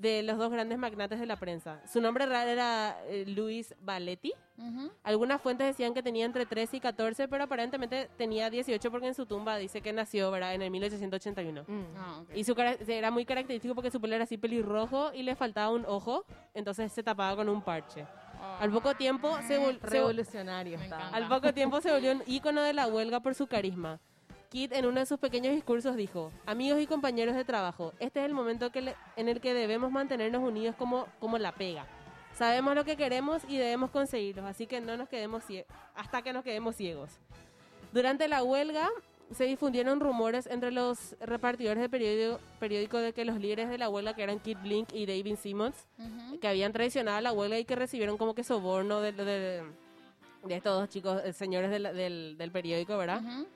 de 0.00 0.22
los 0.22 0.38
dos 0.38 0.50
grandes 0.50 0.78
magnates 0.78 1.18
de 1.18 1.26
la 1.26 1.36
prensa. 1.36 1.80
Su 1.86 2.00
nombre 2.00 2.26
real 2.26 2.48
era 2.48 2.98
eh, 3.06 3.24
Luis 3.26 3.74
Valetti. 3.80 4.32
Ujú. 4.58 4.90
Algunas 5.02 5.40
fuentes 5.40 5.66
decían 5.66 5.94
que 5.94 6.02
tenía 6.02 6.24
entre 6.24 6.46
13 6.46 6.78
y 6.78 6.80
14, 6.80 7.28
pero 7.28 7.44
aparentemente 7.44 8.08
tenía 8.16 8.50
18 8.50 8.90
porque 8.90 9.08
en 9.08 9.14
su 9.14 9.26
tumba 9.26 9.56
dice 9.56 9.80
que 9.80 9.92
nació 9.92 10.30
¿verdad? 10.30 10.54
en 10.54 10.62
el 10.62 10.70
1881. 10.70 11.64
Mm. 11.66 11.84
Ah, 11.96 12.20
ok. 12.22 12.30
Y 12.34 12.44
su 12.44 12.54
cara 12.54 12.76
era 12.86 13.10
muy 13.10 13.24
característico 13.24 13.74
porque 13.74 13.90
su 13.90 14.00
pelo 14.00 14.14
era 14.14 14.24
así 14.24 14.38
pelirrojo 14.38 15.12
y 15.12 15.22
le 15.22 15.34
faltaba 15.34 15.70
un 15.70 15.84
ojo, 15.86 16.24
entonces 16.54 16.92
se 16.92 17.02
tapaba 17.02 17.36
con 17.36 17.48
un 17.48 17.62
parche. 17.62 18.06
Al 18.60 18.70
poco 18.70 18.94
tiempo 18.94 19.36
se, 19.46 19.58
se, 19.58 19.78
Revolucionario 19.82 20.78
al 21.12 21.28
poco 21.28 21.52
tiempo 21.52 21.80
se 21.80 21.90
volvió 21.90 22.12
un 22.12 22.22
ícono 22.26 22.62
de 22.62 22.72
la 22.72 22.86
huelga 22.86 23.20
por 23.20 23.34
su 23.34 23.46
carisma. 23.46 23.98
Kit 24.48 24.72
en 24.72 24.86
uno 24.86 25.00
de 25.00 25.06
sus 25.06 25.18
pequeños 25.18 25.54
discursos 25.54 25.96
dijo, 25.96 26.30
amigos 26.46 26.80
y 26.80 26.86
compañeros 26.86 27.34
de 27.34 27.44
trabajo, 27.44 27.92
este 27.98 28.20
es 28.20 28.26
el 28.26 28.32
momento 28.34 28.70
que 28.70 28.80
le- 28.82 28.94
en 29.16 29.28
el 29.28 29.40
que 29.40 29.54
debemos 29.54 29.90
mantenernos 29.90 30.42
unidos 30.42 30.74
como, 30.76 31.06
como 31.20 31.38
la 31.38 31.52
pega. 31.52 31.86
Sabemos 32.34 32.74
lo 32.74 32.84
que 32.84 32.96
queremos 32.96 33.42
y 33.48 33.56
debemos 33.56 33.90
conseguirlo, 33.90 34.46
así 34.46 34.66
que 34.66 34.80
no 34.80 34.96
nos 34.96 35.08
quedemos 35.08 35.42
hasta 35.94 36.22
que 36.22 36.32
nos 36.32 36.44
quedemos 36.44 36.76
ciegos. 36.76 37.10
Durante 37.92 38.28
la 38.28 38.42
huelga 38.44 38.90
se 39.32 39.44
difundieron 39.44 39.98
rumores 40.00 40.46
entre 40.46 40.70
los 40.70 41.16
repartidores 41.18 41.80
de 41.80 41.88
periódico, 41.88 42.38
periódico 42.60 42.98
de 42.98 43.12
que 43.12 43.24
los 43.24 43.40
líderes 43.40 43.68
de 43.68 43.78
la 43.78 43.88
huelga, 43.88 44.14
que 44.14 44.22
eran 44.22 44.38
Kit 44.38 44.60
Blink 44.62 44.92
y 44.92 45.06
David 45.06 45.36
Simmons, 45.36 45.74
Ujú. 45.98 46.38
que 46.38 46.46
habían 46.46 46.72
traicionado 46.72 47.20
la 47.20 47.32
huelga 47.32 47.58
y 47.58 47.64
que 47.64 47.74
recibieron 47.74 48.18
como 48.18 48.34
que 48.34 48.44
soborno 48.44 49.00
de, 49.00 49.12
de, 49.12 49.24
de 50.44 50.54
estos 50.54 50.78
dos 50.78 50.88
chicos, 50.90 51.20
eh, 51.24 51.32
señores 51.32 51.70
del, 51.70 51.82
del, 51.84 52.36
del 52.38 52.50
periódico, 52.52 52.96
¿verdad? 52.98 53.20
Ujú. 53.24 53.46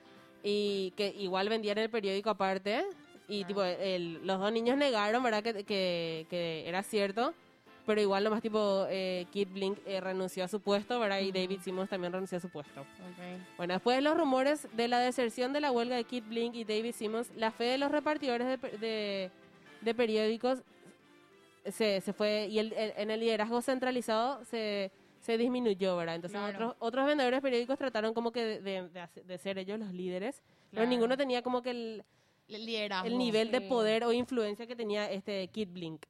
Y 0.43 0.91
que 0.97 1.13
igual 1.17 1.49
vendían 1.49 1.77
el 1.77 1.89
periódico 1.89 2.29
aparte. 2.29 2.83
Y 3.27 3.45
tipo, 3.45 3.63
el- 3.63 4.25
los 4.25 4.39
dos 4.39 4.51
niños 4.51 4.77
negaron, 4.77 5.23
¿verdad? 5.23 5.43
Que, 5.43 5.63
que, 5.63 6.25
que 6.29 6.63
era 6.67 6.83
cierto. 6.83 7.33
Pero 7.85 7.99
igual 7.99 8.23
nomás 8.23 8.41
tipo, 8.43 8.85
eh, 8.89 9.25
Kid 9.31 9.47
Blink 9.53 9.79
eh, 9.87 9.99
renunció 9.99 10.43
a 10.43 10.47
su 10.47 10.59
puesto, 10.59 10.99
¿verdad? 10.99 11.19
Y 11.19 11.31
David 11.31 11.61
Simmons 11.63 11.89
también 11.89 12.13
renunció 12.13 12.37
a 12.37 12.41
su 12.41 12.49
puesto. 12.49 12.81
Ok. 12.81 13.41
Bueno, 13.57 13.73
después 13.73 13.97
de 13.97 14.01
los 14.01 14.15
rumores 14.17 14.67
de 14.73 14.87
la 14.87 14.99
deserción 14.99 15.51
de 15.51 15.61
la 15.61 15.71
huelga 15.71 15.95
de 15.95 16.03
Kid 16.03 16.23
Blink 16.27 16.53
y 16.55 16.63
David 16.63 16.93
Simmons, 16.93 17.31
la 17.35 17.51
fe 17.51 17.63
de 17.65 17.77
los 17.79 17.91
repartidores 17.91 18.47
de, 18.47 18.77
de- 18.77 19.31
de 19.81 19.95
periódicos 19.95 20.59
se, 21.65 22.01
se 22.01 22.13
fue 22.13 22.47
y 22.51 22.59
el, 22.59 22.73
el- 22.73 22.93
en 22.97 23.11
el 23.11 23.19
liderazgo 23.19 23.61
centralizado 23.61 24.43
se, 24.45 24.91
se 25.21 25.37
disminuyó, 25.37 25.95
¿verdad? 25.95 26.15
Entonces 26.15 26.39
Claro. 26.39 26.55
otros, 26.55 26.75
otros 26.79 27.05
vendedores 27.07 27.37
de 27.37 27.41
periódicos 27.41 27.77
trataron 27.77 28.13
como 28.13 28.31
que 28.31 28.59
de, 28.59 29.37
ser 29.37 29.57
ellos 29.57 29.79
los 29.79 29.93
líderes, 29.93 30.41
pero 30.71 30.85
ninguno 30.85 31.15
tenía 31.15 31.41
como 31.41 31.61
que 31.61 31.71
el, 31.71 32.03
El 32.47 32.65
liderazgo. 32.65 33.07
el 33.07 33.17
nivel 33.17 33.51
de 33.51 33.61
poder 33.61 34.03
o 34.03 34.11
influencia 34.11 34.67
que 34.67 34.75
tenía 34.75 35.09
este 35.09 35.47
Kid 35.47 35.69
Blink. 35.71 36.05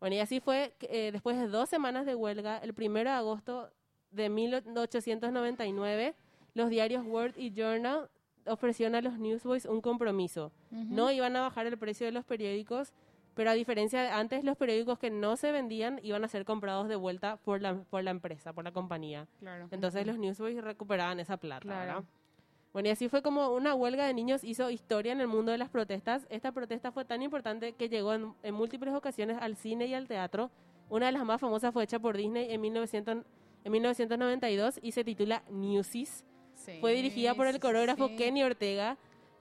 Bueno, 0.00 0.16
y 0.16 0.20
así 0.20 0.40
fue, 0.40 0.74
eh, 0.82 1.10
después 1.12 1.38
de 1.38 1.48
dos 1.48 1.68
semanas 1.68 2.06
de 2.06 2.14
huelga, 2.14 2.58
el 2.58 2.72
1 2.72 3.04
de 3.04 3.08
agosto 3.10 3.70
de 4.10 4.28
1899, 4.28 6.14
los 6.54 6.70
diarios 6.70 7.04
Word 7.04 7.34
y 7.36 7.50
Journal 7.52 8.08
ofrecieron 8.46 8.94
a 8.94 9.00
los 9.00 9.18
Newsboys 9.18 9.64
un 9.66 9.80
compromiso. 9.80 10.52
No 10.70 11.10
iban 11.10 11.34
a 11.36 11.40
bajar 11.42 11.66
el 11.66 11.76
precio 11.78 12.06
de 12.06 12.12
los 12.12 12.24
periódicos, 12.24 12.92
pero 13.36 13.50
a 13.50 13.52
diferencia 13.52 14.02
de 14.02 14.08
antes, 14.08 14.42
los 14.44 14.56
periódicos 14.56 14.98
que 14.98 15.10
no 15.10 15.36
se 15.36 15.52
vendían 15.52 16.00
iban 16.02 16.24
a 16.24 16.28
ser 16.28 16.44
comprados 16.46 16.88
de 16.88 16.96
vuelta 16.96 17.36
por 17.36 17.60
la, 17.60 17.74
por 17.74 18.02
la 18.02 18.10
empresa, 18.10 18.54
por 18.54 18.64
la 18.64 18.72
compañía. 18.72 19.28
Claro. 19.38 19.68
Entonces 19.70 20.06
los 20.06 20.18
Newsboys 20.18 20.60
recuperaban 20.64 21.20
esa 21.20 21.36
plata, 21.36 21.60
Claro. 21.60 21.86
¿verdad? 21.86 22.04
Bueno, 22.72 22.88
y 22.88 22.92
así 22.92 23.08
fue 23.08 23.22
como 23.22 23.50
una 23.50 23.74
huelga 23.74 24.06
de 24.06 24.14
niños 24.14 24.42
hizo 24.42 24.70
historia 24.70 25.12
en 25.12 25.20
el 25.20 25.28
mundo 25.28 25.52
de 25.52 25.58
las 25.58 25.68
protestas. 25.68 26.26
Esta 26.30 26.52
protesta 26.52 26.92
fue 26.92 27.04
tan 27.04 27.22
importante 27.22 27.74
que 27.74 27.88
llegó 27.88 28.14
en, 28.14 28.34
en 28.42 28.54
múltiples 28.54 28.94
ocasiones 28.94 29.36
al 29.40 29.56
cine 29.56 29.86
y 29.86 29.94
al 29.94 30.08
teatro. 30.08 30.50
Una 30.88 31.06
de 31.06 31.12
las 31.12 31.24
más 31.24 31.40
famosas 31.40 31.72
fue 31.72 31.84
hecha 31.84 31.98
por 31.98 32.16
Disney 32.16 32.52
en, 32.52 32.60
1900 32.60 33.24
en 33.64 33.72
1992 33.72 34.78
y 34.82 34.92
se 34.92 35.04
titula 35.04 35.42
Newsies. 35.50 36.24
Sí, 36.54 36.78
Fue 36.80 36.92
dirigida 36.94 37.34
por 37.34 37.46
el 37.46 37.60
coreógrafo 37.60 38.08
sí. 38.08 38.16
Kenny 38.16 38.42
Ortega. 38.42 38.96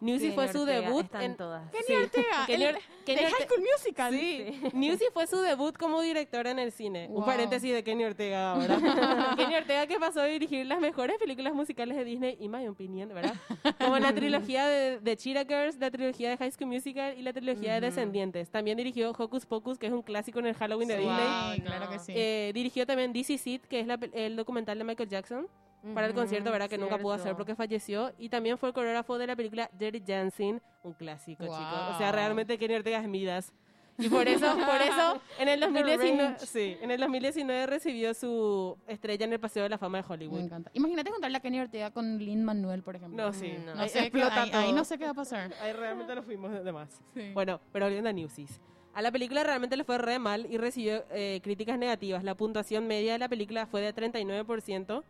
Kenny 0.06 0.32
fue 0.32 0.48
su 0.52 0.62
Ortega, 0.62 0.82
debut 0.82 1.04
están 1.06 1.22
en... 1.24 1.36
todas. 1.38 1.72
Kenny 1.72 2.02
Ortega. 2.04 2.46
Kenny 2.48 2.63
el- 2.63 2.76
Or- 2.76 2.82
Kenny 3.06 3.20
de 3.22 3.28
Orte- 3.28 3.32
High 3.38 3.48
School 3.48 3.63
Musical. 3.74 4.13
Sí, 4.13 4.62
Newsy 4.74 5.06
fue 5.13 5.28
su 5.28 5.41
debut 5.41 5.78
como 5.78 6.02
directora 6.02 6.52
en 6.52 6.60
el 6.60 6.72
cine. 6.72 7.08
Un 7.10 7.15
Wow. 7.15 7.26
paréntesis 7.26 7.74
de 7.74 7.84
Kenny 7.84 8.04
Ortega 8.06 8.52
ahora. 8.54 8.78
Kenny 9.38 9.56
Ortega 9.56 9.88
que 9.88 10.00
pasó 10.00 10.22
a 10.22 10.26
dirigir 10.26 10.65
las 10.65 10.80
mejores 10.80 11.18
películas 11.18 11.54
musicales 11.54 11.98
de 11.98 12.04
Disney, 12.04 12.38
y 12.39 12.48
my 12.50 12.68
opinion, 12.68 13.10
¿verdad? 13.10 13.36
Como 13.80 13.98
la 14.00 14.13
trilogía 14.13 14.68
de, 14.68 15.00
de 15.00 15.18
Cheetah 15.18 15.46
Girls, 15.46 15.78
la 15.80 15.91
trilogía 15.91 16.30
de 16.30 16.38
High 16.38 16.52
School 16.52 16.68
Musical 16.70 17.18
y 17.18 17.22
la 17.22 17.34
trilogía 17.34 17.74
de 17.76 17.82
Descendientes. 17.82 18.50
También 18.50 18.78
dirigió 18.78 19.12
Hocus 19.12 19.46
Pocus, 19.46 19.78
que 19.78 19.88
es 19.88 19.94
un 19.94 20.02
clásico 20.02 20.39
en 20.39 20.48
el 20.48 20.56
Halloween 20.56 20.88
de 20.88 21.00
Wow, 21.00 21.12
Disney. 21.12 21.62
claro 21.62 21.89
que 21.89 22.00
sí. 22.00 22.13
Eh, 22.15 22.52
dirigió 22.54 22.86
también 22.86 23.13
DC 23.13 23.38
Seed, 23.38 23.62
que 23.62 23.80
es 23.80 23.88
la 23.88 23.98
pe- 23.98 24.10
el 24.13 24.36
documental 24.36 24.78
de 24.78 24.84
Michael 24.84 25.10
Jackson, 25.10 25.48
para 25.93 26.08
el 26.08 26.13
concierto, 26.13 26.52
¿verdad? 26.52 26.69
Que 26.69 26.78
nunca 26.78 26.98
pudo 26.98 27.13
hacer 27.13 27.24
cierto. 27.26 27.38
porque 27.38 27.56
falleció. 27.56 28.12
Y 28.17 28.30
también 28.30 28.58
fue 28.58 28.69
el 28.69 28.74
coreógrafo 28.74 29.17
de 29.17 29.28
la 29.28 29.36
película 29.36 29.69
Dirty 29.78 30.00
Dancing, 30.00 30.60
un 30.84 30.93
clásico, 30.93 31.45
Wow. 31.45 31.56
chicos. 31.58 31.80
O 31.93 31.98
sea, 31.98 32.12
realmente 32.12 32.58
Kenny 32.58 32.76
Ortega 32.76 33.00
es 33.00 33.08
Midas. 33.08 33.54
Y 33.98 34.10
por 34.10 34.28
eso, 34.28 34.45
por 34.58 34.82
eso, 34.82 35.21
en 35.39 35.48
el 35.48 35.58
2019, 35.62 36.17
range. 36.21 36.45
sí, 36.45 36.78
en 36.82 36.91
el 36.91 37.00
2019 37.00 37.65
recibió 37.65 38.13
su 38.13 38.78
estrella 38.88 39.26
en 39.26 39.32
el 39.32 39.39
Paseo 39.39 39.63
de 39.63 39.69
la 39.69 39.78
Fama 39.78 40.00
de 40.00 40.04
Me 40.04 40.13
Hollywood. 40.13 40.39
encanta. 40.41 40.69
Imagínate 40.74 41.12
contarle 41.12 41.38
a 41.38 41.39
Kenny 41.39 41.62
Ortega 41.62 41.91
con 41.91 42.17
Lin 42.17 42.43
Manuel, 42.43 42.84
por 42.84 42.98
ejemplo. 42.98 43.24
No, 43.24 43.32
sí. 43.32 43.54
No 43.65 43.74
No 43.74 43.82
ahí 43.84 43.88
sé 43.88 44.00
qué, 44.00 44.06
explota 44.08 44.36
ahí, 44.41 44.50
ahí 44.54 44.65
todo. 44.65 44.76
no 44.76 44.84
sé 44.84 44.98
qué 44.98 45.06
va 45.06 45.12
a 45.12 45.13
pasar. 45.13 45.54
Ahí 45.62 45.71
realmente 45.71 46.13
nos 46.13 46.26
fuimos 46.26 46.52
de 46.52 46.71
más. 46.74 46.89
Sí. 47.13 47.32
Bueno, 47.34 47.62
pero 47.71 47.86
volviendo 47.86 48.10
a 48.10 48.12
Newsies. 48.13 48.60
A 48.93 49.02
la 49.02 49.13
película 49.13 49.45
realmente 49.45 49.78
le 49.78 49.86
fue 49.86 49.98
re 49.98 50.19
mal 50.19 50.45
y 50.52 50.58
recibió 50.58 51.06
eh, 51.12 51.39
críticas 51.41 51.78
negativas. 51.80 52.21
La 52.26 52.36
puntuación 52.36 52.88
media 52.88 53.13
de 53.13 53.19
la 53.19 53.30
película 53.30 53.65
fue 53.65 53.80
de 53.80 53.93
39% 53.95 55.04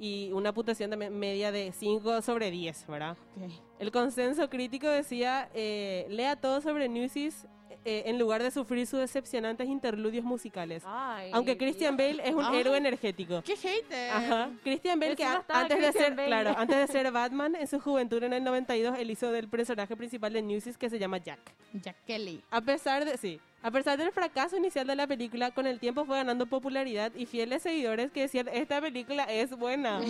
y 0.00 0.32
una 0.32 0.52
puntuación 0.54 0.90
de 0.90 0.96
me- 0.96 1.10
media 1.10 1.52
de 1.52 1.72
5 1.72 2.22
sobre 2.22 2.50
10, 2.50 2.86
¿verdad? 2.88 3.16
Ok. 3.36 3.52
El 3.78 3.92
consenso 3.92 4.48
crítico 4.48 4.88
decía, 4.88 5.50
eh, 5.54 6.06
lea 6.08 6.36
todo 6.36 6.60
sobre 6.62 6.88
Newsies 6.88 7.46
eh, 7.84 8.02
en 8.06 8.18
lugar 8.18 8.42
de 8.42 8.50
sufrir 8.50 8.86
sus 8.86 9.00
decepcionantes 9.00 9.66
interludios 9.68 10.22
musicales. 10.24 10.82
Ay, 10.86 11.30
Aunque 11.32 11.56
Christian 11.56 11.96
Bale 11.96 12.20
es 12.22 12.34
un 12.34 12.44
Ah. 12.44 12.52
héroe 12.54 12.76
energético. 12.76 13.40
¡Qué 13.42 13.56
hater! 13.56 14.10
Ajá. 14.10 14.50
Christian 14.62 15.00
Bale, 15.00 15.16
que 15.16 15.22
Encima 15.22 15.40
estaba 15.40 15.60
antes 15.60 15.76
de 15.78 15.82
Christian 15.84 16.04
ser, 16.08 16.14
Bale. 16.16 16.26
claro, 16.28 16.54
antes 16.58 16.76
de 16.76 16.86
ser 16.88 17.10
Batman, 17.12 17.56
en 17.56 17.66
su 17.66 17.80
juventud 17.80 18.22
en 18.22 18.34
el 18.34 18.44
92, 18.44 18.98
él 18.98 19.10
hizo 19.10 19.30
del 19.32 19.48
personaje 19.48 19.96
principal 19.96 20.30
de 20.32 20.42
Newsies 20.42 20.76
que 20.76 20.90
se 20.90 20.98
llama 20.98 21.18
Jack. 21.18 21.40
Jack 21.72 21.96
Kelly. 22.06 22.42
A 22.50 22.60
pesar 22.60 23.04
de, 23.06 23.16
sí, 23.16 23.40
a 23.62 23.70
pesar 23.70 23.98
del 23.98 24.10
fracaso 24.10 24.56
inicial 24.56 24.86
de 24.86 24.96
la 24.96 25.06
película, 25.06 25.50
con 25.50 25.66
el 25.66 25.78
tiempo 25.78 26.04
fue 26.06 26.16
ganando 26.16 26.46
popularidad 26.46 27.12
y 27.14 27.26
fieles 27.26 27.62
seguidores 27.62 28.10
que 28.10 28.22
decían 28.22 28.48
esta 28.48 28.80
película 28.80 29.24
es 29.24 29.50
buena. 29.50 30.00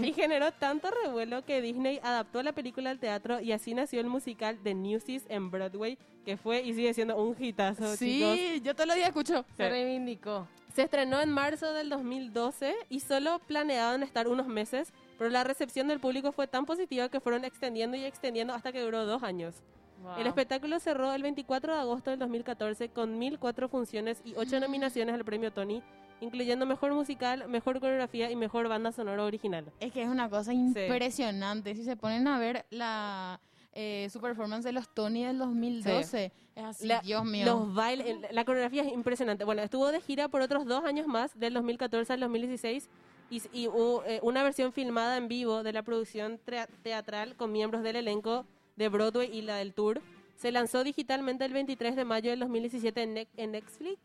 y 0.00 0.12
generó 0.12 0.52
tanto 0.52 0.88
revuelo 1.04 1.44
que 1.44 1.60
Disney 1.60 2.00
adaptó 2.02 2.42
la 2.42 2.52
película 2.52 2.90
al 2.90 2.98
teatro 2.98 3.40
y 3.40 3.52
así 3.52 3.74
nació 3.74 4.00
el 4.00 4.08
musical 4.08 4.62
de 4.62 4.74
Newsies 4.74 5.24
en 5.28 5.50
Broadway, 5.50 5.98
que 6.24 6.36
fue 6.36 6.62
y 6.62 6.74
sigue 6.74 6.92
siendo 6.94 7.16
un 7.16 7.36
hitazo, 7.38 7.96
chicos. 7.96 8.36
Sí, 8.36 8.60
yo 8.64 8.74
todos 8.74 8.88
los 8.88 8.96
días 8.96 9.08
escucho. 9.08 9.44
Se 9.56 9.68
reivindicó. 9.68 10.48
Se 10.74 10.82
estrenó 10.82 11.22
en 11.22 11.30
marzo 11.30 11.72
del 11.72 11.88
2012 11.88 12.74
y 12.90 13.00
solo 13.00 13.38
planeaban 13.46 14.02
estar 14.02 14.28
unos 14.28 14.46
meses, 14.46 14.92
pero 15.16 15.30
la 15.30 15.44
recepción 15.44 15.88
del 15.88 16.00
público 16.00 16.32
fue 16.32 16.48
tan 16.48 16.66
positiva 16.66 17.08
que 17.08 17.20
fueron 17.20 17.44
extendiendo 17.44 17.96
y 17.96 18.04
extendiendo 18.04 18.52
hasta 18.52 18.72
que 18.72 18.82
duró 18.82 19.06
dos 19.06 19.22
años. 19.22 19.62
Wow. 20.06 20.18
El 20.20 20.26
espectáculo 20.28 20.78
cerró 20.78 21.12
el 21.12 21.22
24 21.22 21.74
de 21.74 21.80
agosto 21.80 22.10
del 22.10 22.18
2014 22.20 22.90
con 22.90 23.18
1.004 23.20 23.68
funciones 23.68 24.22
y 24.24 24.34
8 24.36 24.60
nominaciones 24.60 25.14
al 25.14 25.24
premio 25.24 25.52
Tony, 25.52 25.82
incluyendo 26.20 26.64
Mejor 26.64 26.92
Musical, 26.94 27.48
Mejor 27.48 27.80
Coreografía 27.80 28.30
y 28.30 28.36
Mejor 28.36 28.68
Banda 28.68 28.92
Sonora 28.92 29.24
Original. 29.24 29.64
Es 29.80 29.92
que 29.92 30.02
es 30.02 30.08
una 30.08 30.30
cosa 30.30 30.52
impresionante. 30.52 31.74
Si 31.74 31.82
se 31.82 31.96
ponen 31.96 32.28
a 32.28 32.38
ver 32.38 32.66
la 32.70 33.40
eh, 33.72 34.08
su 34.12 34.20
performance 34.20 34.64
de 34.64 34.72
los 34.72 34.88
Tony 34.94 35.24
del 35.24 35.38
2012, 35.38 36.32
es 36.54 36.64
así, 36.64 36.86
La- 36.86 37.00
Dios 37.00 37.24
mío. 37.24 37.44
Los 37.44 37.74
bailes, 37.74 38.16
la 38.30 38.44
coreografía 38.44 38.82
es 38.84 38.92
impresionante. 38.92 39.44
Bueno, 39.44 39.62
estuvo 39.62 39.90
de 39.92 40.00
gira 40.00 40.28
por 40.28 40.40
otros 40.40 40.66
dos 40.66 40.84
años 40.84 41.06
más, 41.08 41.38
del 41.38 41.52
2014 41.54 42.12
al 42.12 42.20
2016, 42.20 42.88
y, 43.28 43.42
y 43.52 43.66
hubo 43.66 44.04
eh, 44.06 44.20
una 44.22 44.42
versión 44.44 44.72
filmada 44.72 45.16
en 45.16 45.26
vivo 45.28 45.62
de 45.64 45.72
la 45.72 45.82
producción 45.82 46.38
teatral 46.82 47.34
con 47.36 47.50
miembros 47.52 47.82
del 47.82 47.96
elenco 47.96 48.46
de 48.76 48.88
Broadway 48.88 49.28
y 49.32 49.42
la 49.42 49.56
del 49.56 49.72
tour. 49.74 50.00
Se 50.36 50.52
lanzó 50.52 50.84
digitalmente 50.84 51.44
el 51.44 51.52
23 51.52 51.96
de 51.96 52.04
mayo 52.04 52.30
del 52.30 52.40
2017 52.40 53.02
en, 53.02 53.26
en 53.36 53.52
Netflix. 53.52 53.98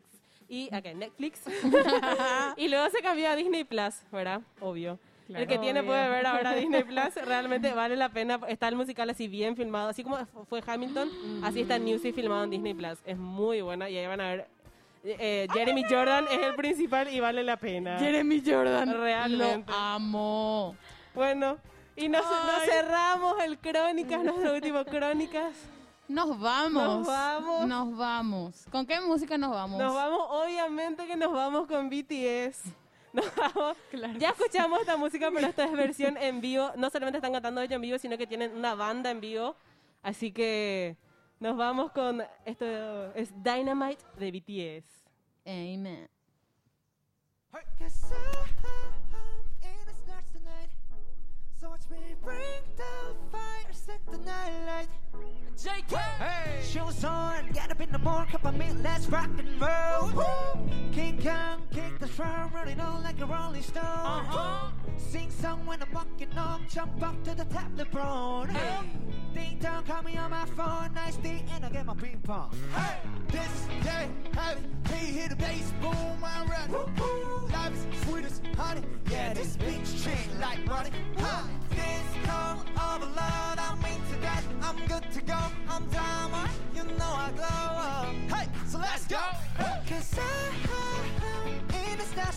Y, 0.48 0.68
ok, 0.74 0.94
Netflix. 0.94 1.40
y 2.56 2.68
luego 2.68 2.88
se 2.90 3.00
cambió 3.00 3.28
a 3.30 3.36
Disney 3.36 3.64
Plus, 3.64 3.94
¿verdad? 4.10 4.40
Obvio. 4.60 4.98
el 5.28 5.46
que 5.46 5.58
tiene 5.58 5.82
puede 5.82 6.08
ver 6.10 6.26
ahora 6.26 6.54
Disney 6.54 6.82
Plus. 6.88 7.14
Realmente 7.24 7.72
vale 7.72 7.96
la 7.96 8.08
pena. 8.10 8.38
Está 8.48 8.68
el 8.68 8.76
musical 8.76 9.08
así 9.10 9.28
bien 9.28 9.56
filmado. 9.56 9.88
Así 9.88 10.02
como 10.02 10.18
fue 10.48 10.62
Hamilton, 10.66 11.10
así 11.44 11.62
está 11.62 11.78
Newsy 11.78 12.12
filmado 12.12 12.44
en 12.44 12.50
Disney 12.50 12.74
Plus. 12.74 12.98
Es 13.06 13.16
muy 13.16 13.60
buena 13.62 13.88
y 13.88 13.96
ahí 13.98 14.06
van 14.06 14.20
a 14.20 14.28
ver. 14.30 14.46
eh, 15.04 15.46
Jeremy 15.52 15.84
Jordan 15.88 16.26
es 16.30 16.38
el 16.38 16.54
principal 16.54 17.08
y 17.12 17.20
vale 17.20 17.42
la 17.42 17.56
pena. 17.56 17.98
Jeremy 17.98 18.42
Jordan. 18.44 18.92
Realmente. 18.92 19.70
Lo 19.70 19.76
amo. 19.78 20.76
Bueno, 21.14 21.58
y 21.96 22.08
nos, 22.08 22.24
nos 22.24 22.62
cerramos 22.64 23.42
el 23.42 23.58
Crónicas, 23.58 24.22
nuestro 24.22 24.54
último 24.54 24.84
Crónicas. 24.84 25.54
Nos 26.08 26.38
vamos. 26.38 26.82
Nos 26.82 27.06
vamos. 27.06 27.66
Nos 27.66 27.96
vamos. 27.96 28.66
¿Con 28.70 28.86
qué 28.86 29.00
música 29.00 29.38
nos 29.38 29.50
vamos? 29.50 29.78
Nos 29.78 29.94
vamos, 29.94 30.20
obviamente 30.30 31.06
que 31.06 31.16
nos 31.16 31.32
vamos 31.32 31.66
con 31.66 31.88
BTS. 31.88 32.64
Nos 33.12 33.34
vamos. 33.36 33.76
Ya 34.18 34.30
escuchamos 34.30 34.80
esta 34.80 34.96
música, 34.96 35.30
pero 35.32 35.46
esta 35.46 35.64
es 35.64 35.72
versión 35.72 36.16
en 36.16 36.40
vivo. 36.40 36.70
No 36.76 36.90
solamente 36.90 37.18
están 37.18 37.32
cantando 37.32 37.60
ellos 37.60 37.76
en 37.76 37.82
vivo, 37.82 37.98
sino 37.98 38.18
que 38.18 38.26
tienen 38.26 38.56
una 38.56 38.74
banda 38.74 39.10
en 39.10 39.20
vivo. 39.20 39.56
Así 40.02 40.32
que 40.32 40.96
nos 41.40 41.56
vamos 41.56 41.92
con 41.92 42.22
esto 42.44 43.12
es 43.14 43.32
Dynamite 43.42 44.04
de 44.18 44.30
BTS. 44.32 44.86
Amen. 45.46 46.08
Cause 47.78 47.91
get 58.02 58.10
up 58.10 58.10
in 58.10 58.10
the 58.10 58.10
morning, 58.10 58.30
cup 58.30 58.44
of 58.44 58.56
milk, 58.56 58.76
let's 58.82 59.06
rock 59.08 59.30
and 59.38 59.60
roll. 59.60 60.68
King 60.92 61.20
Kong, 61.22 61.62
kick 61.70 61.98
the 61.98 62.06
drum, 62.06 62.50
running 62.54 62.80
on 62.80 63.02
like 63.02 63.20
a 63.20 63.26
rolling 63.26 63.62
stone. 63.62 63.84
Uh-huh. 63.84 64.70
Sing 64.96 65.30
song 65.30 65.64
when 65.66 65.82
I'm 65.82 65.92
walking 65.92 66.32
on, 66.36 66.66
jump 66.68 67.02
up 67.02 67.22
to 67.24 67.34
the 67.34 67.44
top, 67.44 67.70
LeBron. 67.76 68.50
Hey! 68.50 68.88
Ding 69.34 69.58
dong, 69.60 69.84
call 69.84 70.02
me 70.02 70.16
on 70.16 70.30
my 70.30 70.44
phone, 70.44 70.92
nice 70.94 71.16
day, 71.16 71.44
and 71.54 71.64
I 71.64 71.70
get 71.70 71.86
my 71.86 71.94
ping 71.94 72.20
pong. 72.22 72.54
Hey, 72.74 72.98
this 73.28 73.46
is 73.46 73.84
day 73.84 74.08
heavy. 74.34 74.60
He 74.94 75.18
hit 75.18 75.30
the 75.30 75.36
bass, 75.36 75.72
boom, 75.80 76.22
I'm 76.22 76.48
ready. 76.48 76.72
Life 77.52 77.72
is 77.72 78.00
sweet 78.04 78.24
as 78.26 78.40
honey. 78.56 78.82
Yeah, 79.10 79.32
this 79.32 79.56
bitch 79.56 80.04
chain 80.04 80.40
like 80.40 80.64
money. 80.66 80.90
Huh. 81.16 81.44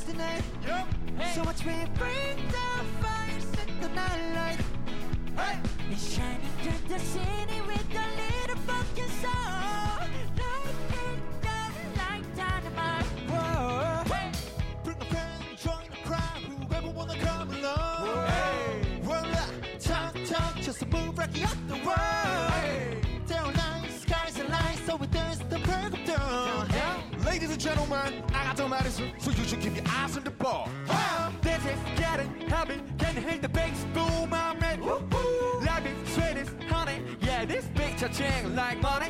In 0.10 0.18
the 0.18 0.24
stars 0.24 0.44
tonight. 0.44 0.44
Yup. 0.68 0.88
So 1.34 1.44
watch 1.44 1.66
me 1.66 1.86
bring 1.98 2.38
the 2.48 2.84
fire, 3.02 3.40
set 3.40 3.70
the 3.82 3.90
night 3.90 4.34
light. 4.36 4.60
Hey, 5.38 5.60
It's 5.92 6.14
shining 6.14 6.50
through 6.62 6.88
the 6.88 7.00
city 7.00 7.62
with 7.62 7.90
a 7.92 8.08
little 8.22 8.62
fucking 8.68 9.12
soul. 9.22 10.06
Light 10.38 10.68
it 10.92 11.48
up 11.48 11.74
like 11.98 12.36
dynamite. 12.36 13.06
Whoa. 13.30 14.04
bring 14.84 14.98
a 15.02 15.06
friend, 15.06 15.44
join 15.58 15.86
the 15.90 15.98
crowd. 16.08 16.42
Whoever 16.68 16.90
wanna 16.90 17.18
come 17.20 17.50
along. 17.50 18.28
Hey, 18.28 19.02
roll 19.04 19.16
up, 19.16 19.52
talk, 19.80 20.16
talk, 20.26 20.56
just 20.62 20.82
a 20.82 20.86
move 20.86 21.18
rocky 21.18 21.44
up 21.44 21.58
the 21.68 21.76
world. 21.86 22.25
Got 28.76 28.84
the 28.84 29.02
medicine, 29.02 29.14
so 29.20 29.32
you 29.32 29.48
should 29.48 29.62
keep 29.62 29.76
your 29.76 29.86
eyes 29.88 30.18
on 30.18 30.24
the 30.26 30.32
ball. 30.32 30.70
Wow, 30.90 31.32
this 31.42 31.64
is 31.66 31.80
getting 31.96 32.30
heavy. 32.50 32.82
Can 32.98 33.16
hear 33.16 33.38
the 33.38 33.48
bass 33.48 33.86
boom? 33.94 34.34
I'm 34.34 34.60
ready. 34.60 34.82
Life 34.82 35.86
is 35.86 36.14
sweet 36.14 36.38
as 36.38 36.50
honey. 36.70 37.02
Yeah, 37.22 37.46
this 37.46 37.66
bitch 37.74 38.04
a 38.04 38.10
chain 38.10 38.54
like 38.54 38.82
money. 38.82 39.08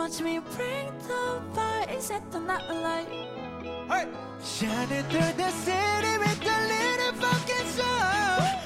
Watch 0.00 0.20
me 0.22 0.38
bring 0.56 0.86
the 1.08 1.42
fire, 1.52 2.00
set 2.00 2.22
the 2.32 2.40
night 2.40 2.66
light. 2.70 3.06
Hey. 3.90 4.06
Shining 4.42 5.04
through 5.10 5.32
the 5.36 5.50
city 5.50 6.16
with 6.22 6.40
a 6.40 6.58
little 6.72 7.12
fucking 7.20 7.66
soul. 7.76 7.86
Oh. 7.86 8.59